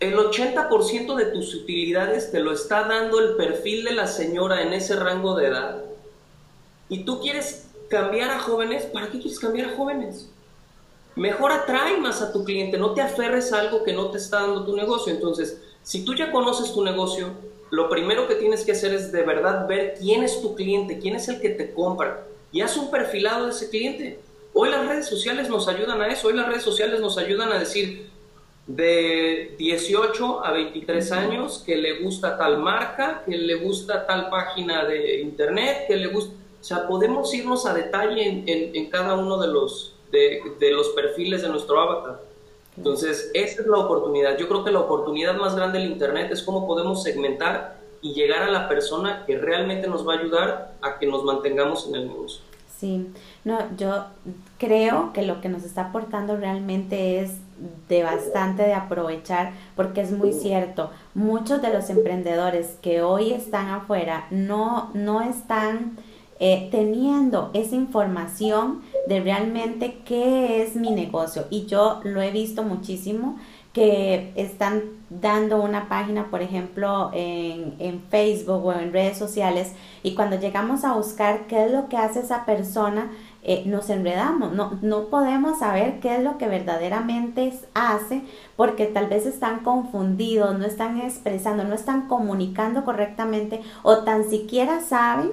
El 0.00 0.16
80% 0.16 1.14
de 1.14 1.26
tus 1.26 1.54
utilidades 1.54 2.32
te 2.32 2.40
lo 2.40 2.52
está 2.52 2.84
dando 2.84 3.20
el 3.20 3.36
perfil 3.36 3.84
de 3.84 3.92
la 3.92 4.06
señora 4.06 4.62
en 4.62 4.72
ese 4.72 4.96
rango 4.96 5.34
de 5.36 5.46
edad. 5.46 5.84
Y 6.88 7.04
tú 7.04 7.20
quieres 7.20 7.68
cambiar 7.88 8.30
a 8.30 8.38
jóvenes, 8.38 8.84
¿para 8.86 9.10
qué 9.10 9.20
quieres 9.20 9.38
cambiar 9.38 9.68
a 9.68 9.76
jóvenes? 9.76 10.30
mejor 11.16 11.52
atrae 11.52 11.98
más 11.98 12.22
a 12.22 12.32
tu 12.32 12.44
cliente, 12.44 12.78
no 12.78 12.94
te 12.94 13.02
aferres 13.02 13.52
a 13.52 13.60
algo 13.60 13.82
que 13.84 13.92
no 13.92 14.10
te 14.10 14.18
está 14.18 14.40
dando 14.40 14.64
tu 14.64 14.74
negocio. 14.74 15.12
Entonces, 15.12 15.60
si 15.82 16.04
tú 16.04 16.14
ya 16.14 16.30
conoces 16.32 16.72
tu 16.72 16.84
negocio, 16.84 17.28
lo 17.70 17.88
primero 17.88 18.26
que 18.26 18.36
tienes 18.36 18.64
que 18.64 18.72
hacer 18.72 18.94
es 18.94 19.12
de 19.12 19.22
verdad 19.22 19.66
ver 19.68 19.94
quién 19.98 20.22
es 20.22 20.40
tu 20.40 20.54
cliente, 20.54 20.98
quién 20.98 21.16
es 21.16 21.28
el 21.28 21.40
que 21.40 21.50
te 21.50 21.72
compra 21.72 22.26
y 22.52 22.62
haz 22.62 22.76
un 22.76 22.90
perfilado 22.90 23.46
de 23.46 23.52
ese 23.52 23.70
cliente. 23.70 24.20
Hoy 24.52 24.70
las 24.70 24.86
redes 24.86 25.06
sociales 25.06 25.48
nos 25.48 25.68
ayudan 25.68 26.00
a 26.00 26.08
eso, 26.08 26.28
hoy 26.28 26.34
las 26.34 26.48
redes 26.48 26.62
sociales 26.62 27.00
nos 27.00 27.18
ayudan 27.18 27.52
a 27.52 27.58
decir 27.58 28.09
de 28.76 29.56
18 29.58 30.44
a 30.44 30.52
23 30.52 31.12
años 31.12 31.62
que 31.64 31.76
le 31.76 32.02
gusta 32.02 32.38
tal 32.38 32.58
marca, 32.58 33.22
que 33.26 33.36
le 33.36 33.56
gusta 33.56 34.06
tal 34.06 34.30
página 34.30 34.84
de 34.84 35.20
internet, 35.20 35.86
que 35.88 35.96
le 35.96 36.08
gusta... 36.08 36.34
O 36.60 36.62
sea, 36.62 36.86
podemos 36.86 37.32
irnos 37.32 37.66
a 37.66 37.72
detalle 37.72 38.22
en, 38.22 38.44
en, 38.46 38.90
cada 38.90 39.16
uno 39.16 39.38
de 39.38 39.48
los, 39.48 39.96
de, 40.12 40.42
de 40.60 40.70
los 40.72 40.90
perfiles 40.90 41.42
de 41.42 41.48
nuestro 41.48 41.80
avatar. 41.80 42.20
Entonces, 42.76 43.30
esa 43.32 43.62
es 43.62 43.66
la 43.66 43.78
oportunidad. 43.78 44.36
Yo 44.36 44.46
creo 44.46 44.62
que 44.62 44.70
la 44.70 44.80
oportunidad 44.80 45.34
más 45.36 45.56
grande 45.56 45.78
del 45.78 45.90
Internet 45.90 46.30
es 46.30 46.42
cómo 46.42 46.66
podemos 46.66 47.02
segmentar 47.02 47.78
y 48.02 48.12
llegar 48.12 48.42
a 48.42 48.50
la 48.50 48.68
persona 48.68 49.24
que 49.26 49.38
realmente 49.38 49.88
nos 49.88 50.06
va 50.06 50.14
a 50.14 50.18
ayudar 50.18 50.74
a 50.82 50.98
que 50.98 51.06
nos 51.06 51.24
mantengamos 51.24 51.88
en 51.88 51.94
el 51.94 52.08
negocio. 52.08 52.42
Sí, 52.78 53.08
no, 53.44 53.58
yo 53.76 54.04
creo 54.58 55.12
que 55.12 55.22
lo 55.22 55.40
que 55.40 55.48
nos 55.48 55.64
está 55.64 55.88
aportando 55.88 56.36
realmente 56.36 57.20
es 57.20 57.32
de 57.88 58.02
bastante 58.02 58.62
de 58.62 58.74
aprovechar 58.74 59.52
porque 59.76 60.00
es 60.00 60.12
muy 60.12 60.32
cierto, 60.32 60.90
muchos 61.14 61.60
de 61.62 61.72
los 61.72 61.90
emprendedores 61.90 62.76
que 62.82 63.02
hoy 63.02 63.32
están 63.32 63.68
afuera 63.68 64.26
no, 64.30 64.90
no 64.94 65.20
están 65.20 65.96
eh, 66.42 66.68
teniendo 66.70 67.50
esa 67.52 67.74
información 67.74 68.80
de 69.06 69.20
realmente 69.20 69.98
qué 70.06 70.62
es 70.62 70.74
mi 70.74 70.90
negocio. 70.90 71.46
Y 71.50 71.66
yo 71.66 72.00
lo 72.02 72.22
he 72.22 72.30
visto 72.30 72.62
muchísimo 72.62 73.36
que 73.74 74.32
están 74.36 74.82
dando 75.10 75.60
una 75.60 75.88
página, 75.88 76.30
por 76.30 76.42
ejemplo, 76.42 77.10
en, 77.12 77.76
en, 77.78 78.00
Facebook 78.10 78.64
o 78.64 78.72
en 78.72 78.92
redes 78.92 79.16
sociales 79.16 79.74
y 80.02 80.14
cuando 80.14 80.40
llegamos 80.40 80.82
a 80.84 80.94
buscar 80.94 81.46
qué 81.46 81.66
es 81.66 81.70
lo 81.70 81.88
que 81.88 81.96
hace 81.96 82.20
esa 82.20 82.44
persona, 82.46 83.10
eh, 83.42 83.62
nos 83.66 83.90
enredamos, 83.90 84.52
no, 84.52 84.78
no 84.82 85.06
podemos 85.06 85.58
saber 85.58 86.00
qué 86.00 86.16
es 86.16 86.22
lo 86.22 86.38
que 86.38 86.48
verdaderamente 86.48 87.52
hace 87.74 88.22
porque 88.56 88.86
tal 88.86 89.06
vez 89.06 89.26
están 89.26 89.60
confundidos, 89.60 90.58
no 90.58 90.66
están 90.66 91.00
expresando, 91.00 91.64
no 91.64 91.74
están 91.74 92.08
comunicando 92.08 92.84
correctamente 92.84 93.60
o 93.82 93.98
tan 93.98 94.28
siquiera 94.28 94.80
saben 94.80 95.30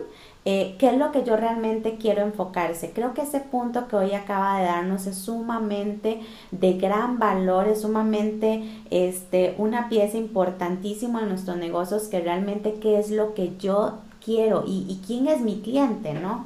eh, 0.50 0.78
¿Qué 0.80 0.88
es 0.88 0.98
lo 0.98 1.12
que 1.12 1.26
yo 1.26 1.36
realmente 1.36 1.98
quiero 1.98 2.22
enfocarse? 2.22 2.92
Creo 2.92 3.14
que 3.14 3.24
ese 3.24 3.42
punto 3.42 3.90
que 3.90 3.98
hoy 3.98 4.14
acaba 4.14 4.58
de 4.58 4.64
darnos 4.64 5.06
es 5.06 5.18
sumamente 5.18 6.22
de 6.52 6.78
gran 6.78 7.20
valor, 7.20 7.68
es 7.68 7.82
sumamente 7.82 8.64
este, 8.90 9.56
una 9.58 9.90
pieza 9.90 10.16
importantísima 10.16 11.20
en 11.20 11.28
nuestros 11.28 11.58
negocios, 11.58 12.08
que 12.08 12.22
realmente 12.22 12.76
qué 12.76 12.98
es 12.98 13.12
lo 13.12 13.34
que 13.34 13.58
yo 13.58 13.96
quiero 14.24 14.64
y, 14.66 15.02
quién 15.06 15.28
es 15.28 15.42
mi 15.42 15.60
cliente, 15.60 16.14
¿no? 16.14 16.46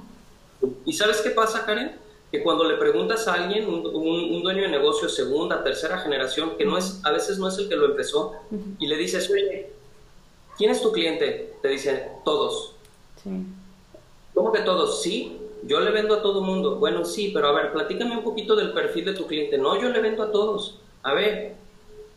¿Y 0.86 0.93
sabes 0.93 1.21
qué 1.21 1.32
pasa, 1.32 1.65
Karen? 1.65 1.95
Que 2.32 2.43
cuando 2.43 2.63
le 2.63 2.78
preguntas 2.78 3.28
a 3.28 3.34
alguien, 3.34 3.67
un, 3.67 4.41
dueño 4.43 4.63
de 4.63 4.69
negocio 4.69 5.10
segunda, 5.10 5.63
tercera 5.63 6.00
generación, 6.00 6.58
que 6.58 6.65
no 6.65 6.78
es, 6.78 7.02
a 7.04 7.12
veces 7.12 7.38
no 7.38 7.47
es 7.47 7.58
el 7.58 7.67
que 7.67 7.76
lo 7.76 7.86
empezó, 7.86 8.34
y 8.80 8.88
le 8.88 8.95
dices, 8.95 9.30
oye, 9.30 9.71
¿quién 10.58 10.71
es 10.71 10.82
tu 10.82 10.91
cliente? 10.91 11.56
Te 11.62 11.67
dice, 11.67 12.10
todos. 12.24 12.76
Sí. 13.21 13.30
¿Cómo 14.34 14.52
que 14.52 14.62
todos? 14.62 15.02
Sí, 15.02 15.38
yo 15.63 15.80
le 15.80 15.91
vendo 15.91 16.15
a 16.15 16.21
todo 16.21 16.41
mundo. 16.41 16.78
Bueno, 16.78 17.06
sí, 17.06 17.32
pero 17.34 17.47
a 17.47 17.52
ver, 17.52 17.74
platícame 17.74 18.17
un 18.17 18.24
poquito 18.24 18.56
del 18.56 18.71
perfil 18.71 19.06
de 19.06 19.13
tu 19.13 19.28
cliente. 19.28 19.58
No, 19.58 19.80
yo 19.80 19.89
le 19.89 20.02
vendo 20.02 20.24
a 20.24 20.32
todos. 20.32 20.80
A 21.04 21.13
ver, 21.13 21.56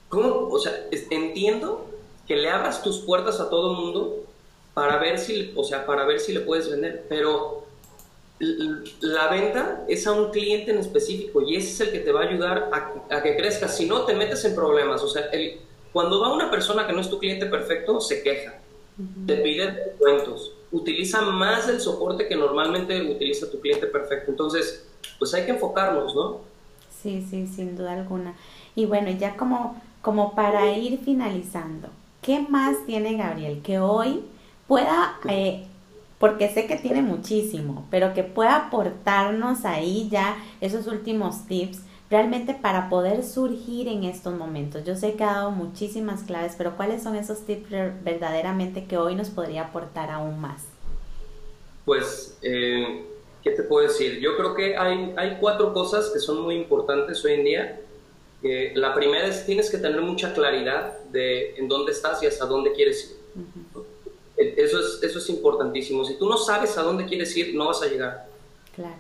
¿cómo? 0.08 0.48
O 0.48 0.58
sea, 0.58 0.72
entiendo 1.10 1.86
que 2.26 2.36
le 2.36 2.48
abras 2.48 2.82
tus 2.82 3.00
puertas 3.00 3.40
a 3.40 3.50
todo 3.50 3.74
mundo 3.74 4.24
para 4.72 4.98
ver 4.98 5.18
si, 5.18 5.52
o 5.56 5.64
sea, 5.64 5.86
para 5.86 6.04
ver 6.04 6.20
si 6.20 6.32
le 6.32 6.40
puedes 6.40 6.70
vender, 6.70 7.06
pero 7.08 7.63
la 9.00 9.28
venta 9.28 9.84
es 9.88 10.06
a 10.06 10.12
un 10.12 10.30
cliente 10.30 10.70
en 10.70 10.78
específico 10.78 11.42
y 11.42 11.56
ese 11.56 11.70
es 11.70 11.80
el 11.80 11.92
que 11.92 12.00
te 12.00 12.12
va 12.12 12.22
a 12.22 12.28
ayudar 12.28 12.70
a, 13.10 13.22
que 13.22 13.36
crezca. 13.36 13.68
Si 13.68 13.86
no, 13.86 14.04
te 14.04 14.14
metes 14.14 14.44
en 14.44 14.54
problemas. 14.54 15.02
O 15.02 15.08
sea, 15.08 15.26
el, 15.26 15.60
cuando 15.92 16.20
va 16.20 16.34
una 16.34 16.50
persona 16.50 16.86
que 16.86 16.92
no 16.92 17.00
es 17.00 17.08
tu 17.08 17.18
cliente 17.18 17.46
perfecto, 17.46 18.00
se 18.00 18.22
queja, 18.22 18.58
te 19.26 19.36
pide 19.36 19.94
cuentos 19.98 20.52
utiliza 20.74 21.22
más 21.22 21.68
el 21.68 21.80
soporte 21.80 22.26
que 22.26 22.34
normalmente 22.34 23.00
utiliza 23.02 23.50
tu 23.50 23.60
cliente 23.60 23.86
perfecto. 23.86 24.32
Entonces, 24.32 24.84
pues 25.18 25.32
hay 25.32 25.44
que 25.44 25.52
enfocarnos, 25.52 26.14
¿no? 26.14 26.40
Sí, 27.02 27.24
sí, 27.30 27.46
sin 27.46 27.76
duda 27.76 27.92
alguna. 27.92 28.34
Y 28.74 28.84
bueno, 28.86 29.10
ya 29.10 29.36
como, 29.36 29.80
como 30.02 30.34
para 30.34 30.72
ir 30.72 30.98
finalizando, 31.04 31.88
¿qué 32.20 32.40
más 32.40 32.84
tiene 32.86 33.16
Gabriel 33.16 33.62
que 33.62 33.78
hoy 33.78 34.24
pueda, 34.66 35.18
eh, 35.28 35.64
porque 36.24 36.48
sé 36.48 36.66
que 36.66 36.76
tiene 36.76 37.02
muchísimo, 37.02 37.86
pero 37.90 38.14
que 38.14 38.24
pueda 38.24 38.56
aportarnos 38.56 39.66
ahí 39.66 40.08
ya 40.10 40.42
esos 40.62 40.86
últimos 40.86 41.46
tips 41.46 41.80
realmente 42.08 42.54
para 42.54 42.88
poder 42.88 43.22
surgir 43.22 43.88
en 43.88 44.04
estos 44.04 44.32
momentos. 44.32 44.86
Yo 44.86 44.96
sé 44.96 45.16
que 45.16 45.22
ha 45.22 45.34
dado 45.34 45.50
muchísimas 45.50 46.22
claves, 46.22 46.54
pero 46.56 46.78
¿cuáles 46.78 47.02
son 47.02 47.14
esos 47.14 47.44
tips 47.44 47.68
verdaderamente 48.02 48.86
que 48.86 48.96
hoy 48.96 49.14
nos 49.14 49.28
podría 49.28 49.64
aportar 49.64 50.10
aún 50.10 50.40
más? 50.40 50.62
Pues, 51.84 52.38
eh, 52.40 53.04
¿qué 53.42 53.50
te 53.50 53.62
puedo 53.62 53.86
decir? 53.86 54.18
Yo 54.18 54.34
creo 54.38 54.54
que 54.54 54.78
hay, 54.78 55.12
hay 55.18 55.36
cuatro 55.38 55.74
cosas 55.74 56.08
que 56.08 56.20
son 56.20 56.40
muy 56.40 56.54
importantes 56.54 57.22
hoy 57.22 57.34
en 57.34 57.44
día. 57.44 57.80
la 58.76 58.94
primera 58.94 59.26
es 59.26 59.44
tienes 59.44 59.70
que 59.70 59.76
tener 59.76 60.00
mucha 60.00 60.32
claridad 60.32 61.00
de 61.12 61.54
en 61.56 61.68
dónde 61.68 61.92
estás 61.92 62.22
y 62.22 62.26
hasta 62.26 62.46
dónde 62.46 62.72
quieres 62.72 63.10
ir. 63.10 63.63
Eso 64.56 64.80
es, 64.80 65.02
eso 65.02 65.18
es 65.18 65.28
importantísimo. 65.30 66.04
Si 66.04 66.18
tú 66.18 66.28
no 66.28 66.36
sabes 66.36 66.76
a 66.78 66.82
dónde 66.82 67.06
quieres 67.06 67.36
ir, 67.36 67.54
no 67.54 67.66
vas 67.66 67.82
a 67.82 67.86
llegar. 67.86 68.26
Claro. 68.74 68.96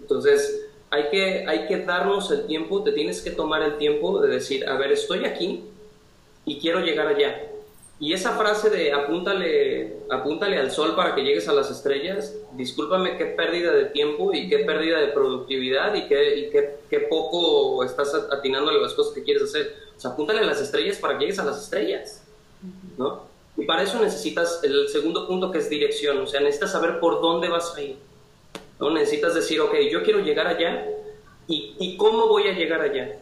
Entonces, 0.00 0.66
hay 0.90 1.08
que, 1.10 1.44
hay 1.46 1.66
que 1.66 1.78
darnos 1.78 2.30
el 2.30 2.46
tiempo, 2.46 2.82
te 2.82 2.92
tienes 2.92 3.20
que 3.20 3.30
tomar 3.30 3.62
el 3.62 3.78
tiempo 3.78 4.20
de 4.20 4.28
decir, 4.28 4.68
a 4.68 4.76
ver, 4.76 4.92
estoy 4.92 5.24
aquí 5.24 5.64
y 6.44 6.60
quiero 6.60 6.80
llegar 6.80 7.08
allá. 7.08 7.50
Y 7.98 8.12
esa 8.12 8.36
frase 8.36 8.70
de 8.70 8.92
apúntale, 8.92 9.96
apúntale 10.10 10.58
al 10.58 10.70
sol 10.70 10.94
para 10.94 11.14
que 11.14 11.22
llegues 11.22 11.48
a 11.48 11.52
las 11.52 11.70
estrellas, 11.70 12.34
discúlpame 12.52 13.16
qué 13.16 13.26
pérdida 13.26 13.72
de 13.72 13.86
tiempo 13.86 14.32
y 14.34 14.48
qué 14.48 14.58
pérdida 14.58 15.00
de 15.00 15.08
productividad 15.08 15.94
y 15.94 16.06
qué, 16.06 16.36
y 16.36 16.50
qué, 16.50 16.76
qué 16.90 17.00
poco 17.00 17.82
estás 17.84 18.14
atinándole 18.30 18.80
las 18.80 18.94
cosas 18.94 19.14
que 19.14 19.22
quieres 19.22 19.44
hacer. 19.44 19.74
O 19.96 20.00
sea, 20.00 20.10
apúntale 20.10 20.40
a 20.40 20.44
las 20.44 20.60
estrellas 20.60 20.98
para 20.98 21.16
que 21.16 21.24
llegues 21.24 21.38
a 21.38 21.44
las 21.44 21.62
estrellas, 21.62 22.22
¿no? 22.98 23.33
Y 23.56 23.64
para 23.64 23.82
eso 23.82 24.00
necesitas 24.00 24.60
el 24.64 24.88
segundo 24.88 25.28
punto 25.28 25.50
que 25.50 25.58
es 25.58 25.70
dirección, 25.70 26.18
o 26.18 26.26
sea, 26.26 26.40
necesitas 26.40 26.72
saber 26.72 26.98
por 26.98 27.20
dónde 27.20 27.48
vas 27.48 27.74
a 27.76 27.82
ir. 27.82 27.96
¿no? 28.80 28.90
Necesitas 28.90 29.34
decir, 29.34 29.60
ok, 29.60 29.74
yo 29.90 30.02
quiero 30.02 30.20
llegar 30.20 30.46
allá 30.46 30.86
y, 31.46 31.74
y 31.78 31.96
cómo 31.96 32.26
voy 32.26 32.48
a 32.48 32.52
llegar 32.52 32.80
allá. 32.80 33.20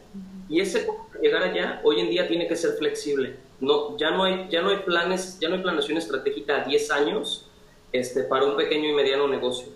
Y 0.49 0.61
ese 0.61 0.87
llegar 1.23 1.43
allá 1.45 1.81
hoy 1.85 2.01
en 2.01 2.11
día 2.11 2.27
tiene 2.27 2.49
que 2.49 2.57
ser 2.57 2.73
flexible. 2.73 3.37
No, 3.61 3.97
ya, 3.97 4.11
no 4.11 4.25
hay, 4.25 4.49
ya 4.51 4.61
no 4.61 4.71
hay 4.71 4.79
planes, 4.79 5.39
ya 5.41 5.49
no 5.49 5.55
hay 5.55 5.63
planeación 5.63 5.97
estratégica 5.97 6.63
a 6.63 6.65
10 6.65 6.91
años 6.91 7.49
este, 7.93 8.25
para 8.25 8.45
un 8.45 8.57
pequeño 8.57 8.91
y 8.91 8.93
mediano 8.93 9.29
negocio. 9.29 9.69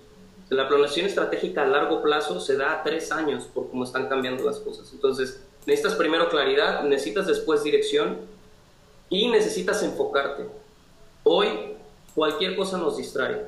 La 0.49 0.69
planeación 0.69 1.07
estratégica 1.07 1.63
a 1.63 1.67
largo 1.67 2.03
plazo 2.03 2.41
se 2.41 2.57
da 2.57 2.73
a 2.73 2.83
3 2.83 3.13
años 3.13 3.45
por 3.45 3.71
cómo 3.71 3.85
están 3.85 4.09
cambiando 4.09 4.45
las 4.45 4.59
cosas. 4.59 4.93
Entonces, 4.93 5.43
necesitas 5.67 5.95
primero 5.95 6.29
claridad, 6.29 6.83
necesitas 6.83 7.27
después 7.27 7.63
dirección 7.63 8.19
y 9.09 9.29
necesitas 9.29 9.83
enfocarte. 9.83 10.47
Hoy 11.25 11.49
cualquier 12.15 12.57
cosa 12.57 12.79
nos 12.79 12.97
distrae. 12.97 13.47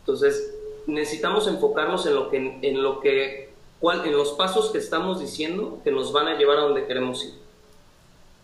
Entonces, 0.00 0.54
necesitamos 0.86 1.46
enfocarnos 1.46 2.06
en 2.06 2.14
lo 2.14 2.30
que, 2.30 2.58
en 2.62 2.82
lo 2.82 3.00
que, 3.00 3.50
cuál, 3.80 4.04
en 4.06 4.16
los 4.16 4.32
pasos 4.32 4.70
que 4.70 4.78
estamos 4.78 5.20
diciendo 5.20 5.80
que 5.84 5.90
nos 5.90 6.12
van 6.12 6.28
a 6.28 6.38
llevar 6.38 6.58
a 6.58 6.62
donde 6.62 6.86
queremos 6.86 7.24
ir. 7.24 7.34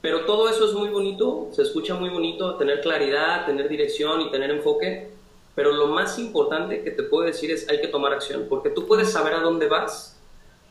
Pero 0.02 0.26
todo 0.26 0.50
eso 0.50 0.66
es 0.66 0.74
muy 0.74 0.90
bonito, 0.90 1.48
se 1.52 1.62
escucha 1.62 1.94
muy 1.94 2.10
bonito, 2.10 2.56
tener 2.56 2.82
claridad, 2.82 3.46
tener 3.46 3.70
dirección 3.70 4.20
y 4.20 4.30
tener 4.30 4.50
enfoque, 4.50 5.10
pero 5.54 5.72
lo 5.72 5.86
más 5.86 6.18
importante 6.18 6.82
que 6.82 6.90
te 6.90 7.04
puedo 7.04 7.24
decir 7.24 7.50
es 7.50 7.66
hay 7.70 7.80
que 7.80 7.88
tomar 7.88 8.12
acción, 8.12 8.46
porque 8.50 8.68
tú 8.68 8.86
puedes 8.86 9.10
saber 9.10 9.32
a 9.32 9.40
dónde 9.40 9.66
vas, 9.66 10.18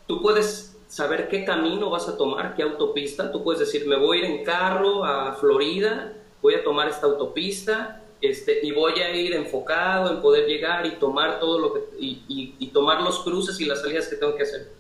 tú 0.06 0.22
puedes 0.22 0.73
saber 0.94 1.28
qué 1.28 1.44
camino 1.44 1.90
vas 1.90 2.08
a 2.08 2.16
tomar, 2.16 2.56
qué 2.56 2.62
autopista, 2.62 3.32
tú 3.32 3.44
puedes 3.44 3.62
decir, 3.62 3.88
me 3.88 3.96
voy 3.96 4.20
a 4.20 4.20
ir 4.20 4.26
en 4.26 4.44
carro 4.44 5.04
a 5.04 5.34
Florida, 5.34 6.14
voy 6.40 6.54
a 6.54 6.64
tomar 6.64 6.88
esta 6.88 7.08
autopista, 7.08 8.04
este, 8.22 8.60
y 8.64 8.72
voy 8.72 9.00
a 9.00 9.10
ir 9.10 9.34
enfocado 9.34 10.12
en 10.12 10.22
poder 10.22 10.46
llegar 10.46 10.86
y 10.86 10.92
tomar 10.98 11.40
todo 11.40 11.58
lo 11.58 11.74
que, 11.74 11.80
y, 11.98 12.68
tomar 12.68 13.02
los 13.02 13.22
cruces 13.22 13.60
y 13.60 13.66
las 13.66 13.82
salidas 13.82 14.08
que 14.08 14.18
tengo 14.18 14.36
que 14.36 14.44
hacer. 14.44 14.72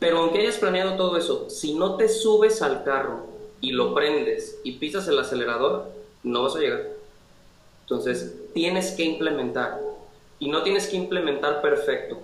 Pero 0.00 0.18
aunque 0.18 0.40
hayas 0.40 0.56
planeado 0.56 0.96
todo 0.96 1.16
eso, 1.16 1.48
si 1.48 1.74
no 1.74 1.94
te 1.94 2.08
subes 2.08 2.60
al 2.60 2.82
carro 2.82 3.26
y 3.60 3.70
lo 3.70 3.94
prendes 3.94 4.58
y 4.64 4.72
pisas 4.72 5.06
el 5.06 5.20
acelerador, 5.20 5.86
no 6.24 6.42
vas 6.42 6.56
a 6.56 6.58
llegar. 6.58 6.82
Entonces, 7.82 8.34
tienes 8.54 8.90
que 8.90 9.04
implementar. 9.04 9.80
Y 10.40 10.50
no 10.50 10.64
tienes 10.64 10.88
que 10.88 10.96
implementar 10.96 11.62
perfecto. 11.62 12.18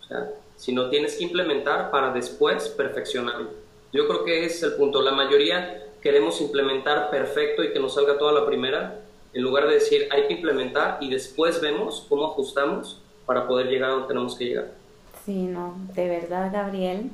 O 0.00 0.06
sea, 0.06 0.28
sino 0.58 0.90
tienes 0.90 1.16
que 1.16 1.24
implementar 1.24 1.90
para 1.90 2.12
después 2.12 2.68
perfeccionarlo. 2.68 3.50
Yo 3.92 4.06
creo 4.06 4.24
que 4.24 4.44
es 4.44 4.62
el 4.62 4.74
punto. 4.74 5.00
La 5.00 5.12
mayoría 5.12 5.86
queremos 6.02 6.40
implementar 6.40 7.10
perfecto 7.10 7.64
y 7.64 7.72
que 7.72 7.78
nos 7.78 7.94
salga 7.94 8.18
toda 8.18 8.32
la 8.32 8.44
primera, 8.44 9.00
en 9.32 9.42
lugar 9.42 9.68
de 9.68 9.74
decir 9.74 10.08
hay 10.10 10.26
que 10.26 10.34
implementar 10.34 10.98
y 11.00 11.10
después 11.10 11.60
vemos 11.60 12.04
cómo 12.08 12.26
ajustamos 12.26 13.00
para 13.24 13.46
poder 13.46 13.68
llegar 13.68 13.90
a 13.90 13.92
donde 13.92 14.08
tenemos 14.08 14.36
que 14.36 14.44
llegar. 14.44 14.72
Sí, 15.24 15.44
no, 15.44 15.74
de 15.94 16.08
verdad, 16.08 16.50
Gabriel, 16.52 17.10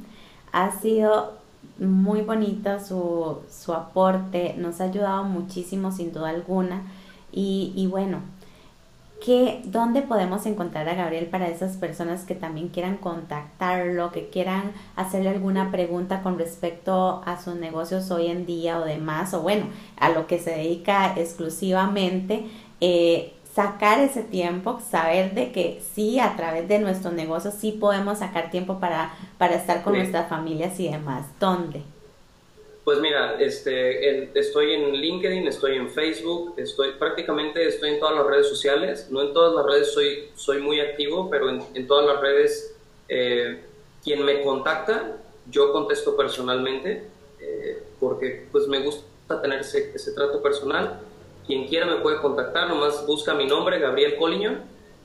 ha 0.52 0.70
sido 0.80 1.33
muy 1.78 2.22
bonita 2.22 2.83
su, 2.83 3.38
su 3.50 3.72
aporte, 3.72 4.54
nos 4.57 4.80
ha 4.80 4.85
ayudado 4.85 5.24
muchísimo 5.24 5.92
sin 5.92 6.12
duda 6.12 6.30
alguna 6.30 6.83
y, 7.33 7.72
y 7.74 7.87
bueno, 7.88 8.20
¿qué, 9.24 9.62
¿dónde 9.64 10.02
podemos 10.02 10.44
encontrar 10.44 10.87
a 10.87 10.94
Gabriel 10.94 11.26
para 11.26 11.48
esas 11.48 11.78
personas 11.78 12.24
que 12.24 12.34
también 12.34 12.68
quieran 12.68 12.98
contactarlo, 12.98 14.12
que 14.12 14.28
quieran 14.28 14.72
hacerle 14.96 15.30
alguna 15.30 15.70
pregunta 15.70 16.22
con 16.22 16.38
respecto 16.38 17.22
a 17.24 17.40
sus 17.42 17.54
negocios 17.54 18.10
hoy 18.10 18.26
en 18.26 18.44
día 18.44 18.78
o 18.78 18.84
demás, 18.84 19.32
o 19.32 19.40
bueno, 19.40 19.66
a 19.96 20.10
lo 20.10 20.26
que 20.26 20.38
se 20.38 20.50
dedica 20.50 21.14
exclusivamente? 21.16 22.46
Eh, 22.82 23.32
sacar 23.54 23.98
ese 24.00 24.22
tiempo, 24.24 24.80
saber 24.90 25.32
de 25.34 25.52
que 25.52 25.82
sí, 25.94 26.20
a 26.20 26.37
través 26.37 26.68
de 26.68 26.80
nuestros 26.80 27.14
negocios 27.14 27.54
sí 27.54 27.72
podemos 27.72 28.18
sacar 28.18 28.50
tiempo 28.50 28.78
para, 28.78 29.14
para 29.38 29.54
estar 29.54 29.82
con 29.82 29.94
nuestras 29.94 30.28
familias 30.28 30.78
y 30.80 30.90
demás. 30.90 31.24
¿Dónde? 31.40 31.93
Pues 32.85 33.01
mira, 33.01 33.37
este, 33.40 34.38
estoy 34.38 34.75
en 34.75 34.92
LinkedIn, 34.92 35.47
estoy 35.47 35.77
en 35.77 35.88
Facebook, 35.88 36.55
estoy 36.59 36.92
prácticamente 36.92 37.66
estoy 37.66 37.90
en 37.90 38.01
todas 38.01 38.14
las 38.14 38.27
redes 38.27 38.49
sociales. 38.49 39.09
No 39.11 39.23
en 39.23 39.33
todas 39.33 39.55
las 39.55 39.64
redes 39.64 39.92
soy, 39.92 40.29
soy 40.35 40.61
muy 40.61 40.81
activo, 40.81 41.31
pero 41.31 41.49
en, 41.49 41.87
todas 41.87 42.07
las 42.07 42.20
redes 42.20 42.77
eh, 43.09 43.64
quien 44.03 44.23
me 44.25 44.42
contacta, 44.42 45.16
yo 45.51 45.73
contesto 45.73 46.14
personalmente, 46.16 47.05
eh, 47.40 47.83
porque 47.99 48.47
pues 48.53 48.68
me 48.68 48.81
gusta 48.81 49.40
tener 49.40 49.61
ese, 49.61 49.92
ese 49.94 50.12
trato 50.12 50.42
personal 50.42 51.01
quien 51.47 51.66
quiera 51.66 51.87
me 51.87 51.97
puede 51.97 52.20
contactar, 52.20 52.68
nomás 52.68 53.07
busca 53.07 53.35
mi 53.35 53.47
nombre, 53.47 53.79
Gabriel 53.79 54.16
Coliño, 54.16 54.61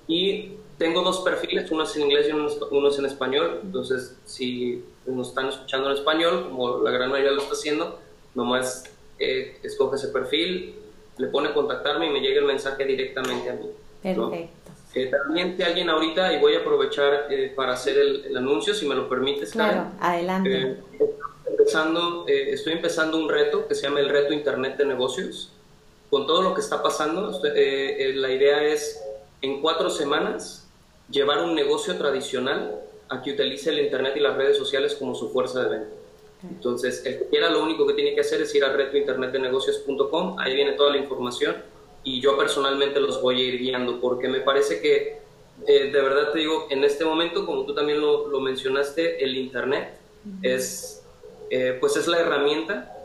y 0.08 0.54
tengo 0.80 1.02
dos 1.02 1.20
perfiles, 1.20 1.70
uno 1.70 1.84
es 1.84 1.96
en 1.96 2.04
inglés 2.04 2.28
y 2.30 2.32
uno 2.32 2.88
es 2.88 2.98
en 2.98 3.06
español, 3.06 3.60
entonces 3.63 4.15
si 4.26 4.84
nos 5.06 5.30
están 5.30 5.50
escuchando 5.50 5.92
en 5.92 5.98
español, 5.98 6.48
como 6.50 6.80
la 6.80 6.89
gran 6.89 7.12
mayoría 7.12 7.34
lo 7.34 7.42
está 7.42 7.54
haciendo, 7.54 8.00
nomás 8.34 8.86
eh, 9.20 9.60
escoge 9.62 9.98
ese 9.98 10.08
perfil, 10.08 10.76
le 11.18 11.28
pone 11.28 11.54
contactarme 11.54 12.08
y 12.08 12.10
me 12.10 12.22
llega 12.22 12.39
el 12.39 12.46
mensaje 12.46 12.86
directamente 12.86 13.50
a 13.50 13.54
mí. 13.54 13.70
Perfecto. 14.02 14.72
Eh, 14.96 15.06
también 15.08 15.56
si 15.56 15.62
alguien 15.62 15.89
ahorita, 15.89 16.34
y 16.34 16.39
voy 16.39 16.56
a 16.56 16.60
aprovechar 16.60 17.28
eh, 17.30 17.54
para 17.56 17.74
hacer 17.74 17.98
el, 17.98 18.36
anuncio, 18.36 18.74
si 18.74 18.88
me 18.88 18.96
lo 18.96 19.08
permites. 19.08 19.52
Claro, 19.52 19.92
adelante. 20.00 20.62
Eh, 20.62 20.78
empezando, 21.46 22.26
estoy 22.28 22.74
empezando 22.74 23.18
un 23.18 23.30
reto 23.30 23.68
que 23.68 23.76
se 23.76 23.84
llama 23.84 24.00
el 24.00 24.10
Reto 24.10 24.34
Internet 24.34 24.78
de 24.78 24.86
Negocios 24.86 25.52
con 26.10 26.26
todo 26.26 26.42
lo 26.42 26.54
que 26.54 26.62
está 26.62 26.82
pasando, 26.82 27.39
eh, 27.46 27.96
eh, 28.00 28.13
la 28.15 28.32
idea 28.32 28.63
es 28.63 29.02
en 29.42 29.62
cuatro 29.62 29.89
semanas 29.89 30.68
llevar 31.12 31.43
un 31.43 31.56
negocio 31.56 31.95
tradicional 31.98 32.82
a 33.10 33.22
que 33.22 33.32
utilice 33.32 33.72
el 33.72 33.80
Internet 33.80 34.13
y 34.15 34.19
las 34.19 34.36
redes 34.36 34.58
sociales 34.58 34.95
como 34.95 35.15
su 35.15 35.30
fuerza 35.30 35.63
de 35.63 35.69
venta. 35.69 35.95
Entonces, 36.43 37.06
el 37.06 37.19
que 37.19 37.26
quiera 37.26 37.50
lo 37.50 37.62
único 37.63 37.86
que 37.86 37.93
tiene 37.93 38.15
que 38.15 38.22
hacer 38.22 38.41
es 38.41 38.54
ir 38.56 38.63
a 38.63 38.72
retointernetdenegocios.com, 38.72 40.39
ahí 40.39 40.56
viene 40.56 40.74
toda 40.74 40.91
la 40.91 40.98
información 40.98 41.58
y 42.04 42.22
yo 42.22 42.38
personalmente 42.38 43.02
los 43.02 43.22
voy 43.22 43.41
a 43.41 43.43
ir 43.43 43.60
guiando 43.60 44.00
porque 44.00 44.30
me 44.30 44.39
parece 44.39 44.80
que, 44.80 45.19
eh, 45.67 45.91
de 45.91 46.02
verdad 46.02 46.32
te 46.32 46.39
digo, 46.39 46.67
en 46.69 46.86
este 46.86 47.04
momento, 47.04 47.45
como 47.45 47.65
tú 47.65 47.74
también 47.74 48.00
lo, 48.00 48.28
lo 48.28 48.39
mencionaste, 48.39 49.22
el 49.22 49.36
Internet 49.36 49.98
es, 50.41 51.04
pues 51.80 51.98
es 51.98 52.08
la 52.08 52.19
herramienta 52.19 52.95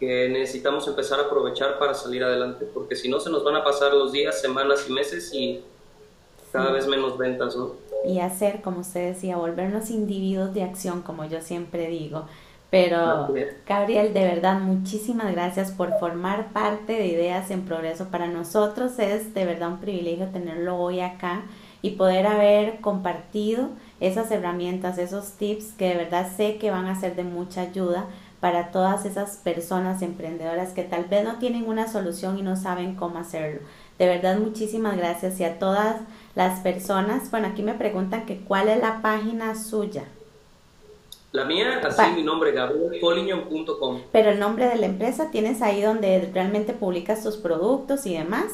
que 0.00 0.28
necesitamos 0.28 0.88
empezar 0.88 1.20
a 1.20 1.24
aprovechar 1.24 1.78
para 1.78 1.94
salir 1.94 2.24
adelante, 2.24 2.66
porque 2.74 2.96
si 2.96 3.08
no 3.08 3.20
se 3.20 3.30
nos 3.30 3.44
van 3.44 3.54
a 3.54 3.62
pasar 3.62 3.94
los 3.94 4.10
días, 4.10 4.40
semanas 4.40 4.86
y 4.88 4.92
meses 4.92 5.32
y 5.32 5.62
cada 6.52 6.70
vez 6.70 6.86
menos 6.86 7.18
ventas, 7.18 7.56
¿no? 7.56 7.72
Y 8.04 8.20
hacer, 8.20 8.60
como 8.62 8.80
usted 8.80 9.12
decía, 9.14 9.36
volvernos 9.36 9.90
individuos 9.90 10.52
de 10.54 10.64
acción, 10.64 11.02
como 11.02 11.24
yo 11.24 11.40
siempre 11.40 11.88
digo. 11.88 12.26
Pero, 12.72 13.28
Gabriel, 13.66 14.14
de 14.14 14.24
verdad, 14.24 14.58
muchísimas 14.58 15.30
gracias 15.32 15.70
por 15.70 15.98
formar 15.98 16.54
parte 16.54 16.94
de 16.94 17.06
Ideas 17.06 17.50
en 17.50 17.66
Progreso. 17.66 18.06
Para 18.06 18.28
nosotros 18.28 18.98
es 18.98 19.34
de 19.34 19.44
verdad 19.44 19.72
un 19.72 19.78
privilegio 19.78 20.28
tenerlo 20.28 20.78
hoy 20.78 21.00
acá 21.00 21.42
y 21.82 21.90
poder 21.90 22.26
haber 22.26 22.80
compartido 22.80 23.68
esas 24.00 24.30
herramientas, 24.30 24.96
esos 24.96 25.32
tips 25.32 25.74
que 25.76 25.88
de 25.90 25.96
verdad 25.96 26.28
sé 26.34 26.56
que 26.56 26.70
van 26.70 26.86
a 26.86 26.98
ser 26.98 27.14
de 27.14 27.24
mucha 27.24 27.60
ayuda 27.60 28.06
para 28.40 28.72
todas 28.72 29.04
esas 29.04 29.36
personas 29.36 30.00
emprendedoras 30.00 30.72
que 30.72 30.82
tal 30.82 31.04
vez 31.04 31.24
no 31.24 31.38
tienen 31.38 31.68
una 31.68 31.88
solución 31.88 32.38
y 32.38 32.42
no 32.42 32.56
saben 32.56 32.94
cómo 32.94 33.18
hacerlo. 33.18 33.60
De 33.98 34.06
verdad, 34.08 34.38
muchísimas 34.38 34.96
gracias 34.96 35.38
y 35.38 35.44
a 35.44 35.58
todas 35.58 35.96
las 36.34 36.60
personas. 36.60 37.30
Bueno, 37.30 37.48
aquí 37.48 37.62
me 37.62 37.74
preguntan 37.74 38.26
que 38.26 38.38
cuál 38.38 38.68
es 38.68 38.80
la 38.80 39.02
página 39.02 39.54
suya. 39.54 40.04
La 41.32 41.46
mía, 41.46 41.80
así 41.82 42.02
mi 42.14 42.22
nombre, 42.22 42.52
gabrielpoliño.com. 42.52 44.02
Pero 44.12 44.30
el 44.30 44.38
nombre 44.38 44.66
de 44.68 44.76
la 44.76 44.86
empresa, 44.86 45.30
¿tienes 45.30 45.62
ahí 45.62 45.80
donde 45.80 46.30
realmente 46.32 46.74
publicas 46.74 47.22
tus 47.22 47.38
productos 47.38 48.04
y 48.04 48.14
demás? 48.14 48.52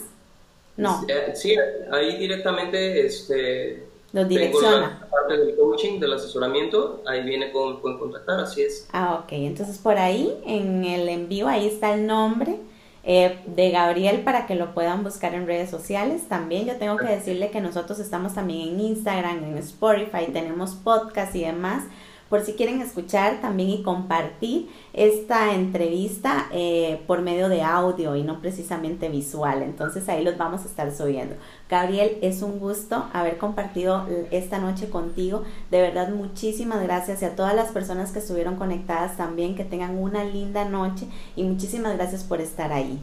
No. 0.76 1.04
Eh, 1.08 1.32
sí, 1.34 1.56
ahí 1.90 2.16
directamente 2.18 3.04
este, 3.04 3.84
los 4.12 4.28
direcciona. 4.28 5.00
La 5.00 5.10
parte 5.10 5.38
del 5.38 5.56
coaching, 5.56 5.98
del 5.98 6.12
asesoramiento, 6.12 7.02
ahí 7.04 7.24
viene 7.24 7.50
con, 7.50 7.80
con 7.80 7.98
contactar, 7.98 8.38
así 8.38 8.62
es. 8.62 8.86
Ah, 8.92 9.22
ok. 9.24 9.32
Entonces 9.32 9.78
por 9.78 9.98
ahí, 9.98 10.40
en 10.46 10.84
el 10.84 11.08
envío, 11.08 11.48
ahí 11.48 11.66
está 11.66 11.94
el 11.94 12.06
nombre 12.06 12.60
eh, 13.04 13.38
de 13.46 13.70
Gabriel 13.70 14.20
para 14.20 14.46
que 14.46 14.54
lo 14.54 14.74
puedan 14.74 15.04
buscar 15.04 15.34
en 15.34 15.46
redes 15.46 15.70
sociales. 15.70 16.28
También 16.28 16.66
yo 16.66 16.76
tengo 16.76 16.96
que 16.96 17.06
decirle 17.06 17.50
que 17.50 17.60
nosotros 17.60 17.98
estamos 17.98 18.34
también 18.34 18.68
en 18.68 18.80
Instagram, 18.80 19.44
en 19.44 19.58
Spotify, 19.58 20.30
tenemos 20.32 20.74
podcast 20.74 21.34
y 21.34 21.42
demás 21.42 21.84
por 22.28 22.42
si 22.42 22.52
quieren 22.52 22.80
escuchar 22.82 23.40
también 23.40 23.70
y 23.70 23.82
compartir 23.82 24.68
esta 24.92 25.54
entrevista 25.54 26.48
eh, 26.52 27.00
por 27.06 27.22
medio 27.22 27.48
de 27.48 27.62
audio 27.62 28.16
y 28.16 28.22
no 28.22 28.40
precisamente 28.40 29.08
visual. 29.08 29.62
Entonces 29.62 30.08
ahí 30.08 30.22
los 30.22 30.36
vamos 30.36 30.62
a 30.62 30.66
estar 30.66 30.94
subiendo. 30.94 31.36
Gabriel, 31.68 32.18
es 32.22 32.42
un 32.42 32.58
gusto 32.58 33.06
haber 33.12 33.38
compartido 33.38 34.06
esta 34.30 34.58
noche 34.58 34.88
contigo. 34.88 35.44
De 35.70 35.80
verdad, 35.80 36.10
muchísimas 36.10 36.82
gracias 36.82 37.22
y 37.22 37.24
a 37.24 37.36
todas 37.36 37.54
las 37.54 37.70
personas 37.70 38.12
que 38.12 38.18
estuvieron 38.18 38.56
conectadas 38.56 39.16
también, 39.16 39.54
que 39.54 39.64
tengan 39.64 39.98
una 39.98 40.24
linda 40.24 40.64
noche 40.64 41.06
y 41.36 41.44
muchísimas 41.44 41.96
gracias 41.96 42.24
por 42.24 42.40
estar 42.40 42.72
ahí. 42.72 42.98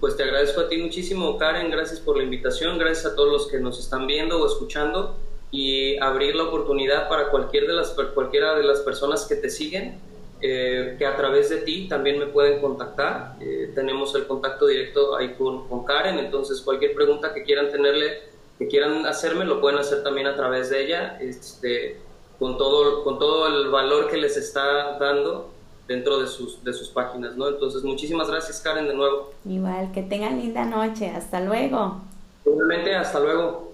Pues 0.00 0.16
te 0.16 0.22
agradezco 0.22 0.62
a 0.62 0.68
ti 0.68 0.78
muchísimo, 0.78 1.36
Karen, 1.36 1.70
gracias 1.70 2.00
por 2.00 2.16
la 2.16 2.22
invitación, 2.22 2.78
gracias 2.78 3.12
a 3.12 3.14
todos 3.14 3.30
los 3.30 3.48
que 3.48 3.60
nos 3.60 3.78
están 3.78 4.06
viendo 4.06 4.42
o 4.42 4.46
escuchando 4.46 5.16
y 5.50 5.98
abrir 5.98 6.36
la 6.36 6.44
oportunidad 6.44 7.08
para 7.08 7.28
cualquier 7.28 7.66
de 7.66 7.74
las, 7.74 7.90
cualquiera 8.14 8.54
de 8.54 8.62
las 8.62 8.80
personas 8.80 9.26
que 9.26 9.36
te 9.36 9.50
siguen, 9.50 9.98
eh, 10.42 10.94
que 10.98 11.04
a 11.04 11.16
través 11.16 11.50
de 11.50 11.58
ti 11.58 11.88
también 11.88 12.18
me 12.18 12.26
pueden 12.26 12.60
contactar. 12.60 13.36
Eh, 13.40 13.72
tenemos 13.74 14.14
el 14.14 14.26
contacto 14.26 14.66
directo 14.66 15.16
ahí 15.16 15.34
con, 15.34 15.68
con, 15.68 15.84
Karen, 15.84 16.18
entonces 16.18 16.60
cualquier 16.60 16.94
pregunta 16.94 17.34
que 17.34 17.42
quieran 17.42 17.70
tenerle, 17.70 18.22
que 18.58 18.68
quieran 18.68 19.06
hacerme, 19.06 19.44
lo 19.44 19.60
pueden 19.60 19.78
hacer 19.78 20.02
también 20.02 20.26
a 20.28 20.36
través 20.36 20.70
de 20.70 20.84
ella, 20.84 21.18
este, 21.20 21.98
con, 22.38 22.56
todo, 22.56 23.02
con 23.04 23.18
todo 23.18 23.48
el 23.48 23.70
valor 23.70 24.08
que 24.08 24.16
les 24.16 24.36
está 24.36 24.98
dando 24.98 25.50
dentro 25.88 26.20
de 26.20 26.28
sus, 26.28 26.62
de 26.62 26.72
sus 26.72 26.88
páginas, 26.88 27.36
¿no? 27.36 27.48
Entonces, 27.48 27.82
muchísimas 27.82 28.30
gracias, 28.30 28.60
Karen, 28.60 28.86
de 28.86 28.94
nuevo. 28.94 29.32
Igual, 29.44 29.90
que 29.92 30.02
tengan 30.02 30.38
linda 30.38 30.64
noche. 30.64 31.10
Hasta 31.10 31.40
luego. 31.40 32.00
Igualmente, 32.46 32.94
hasta 32.94 33.18
luego. 33.18 33.69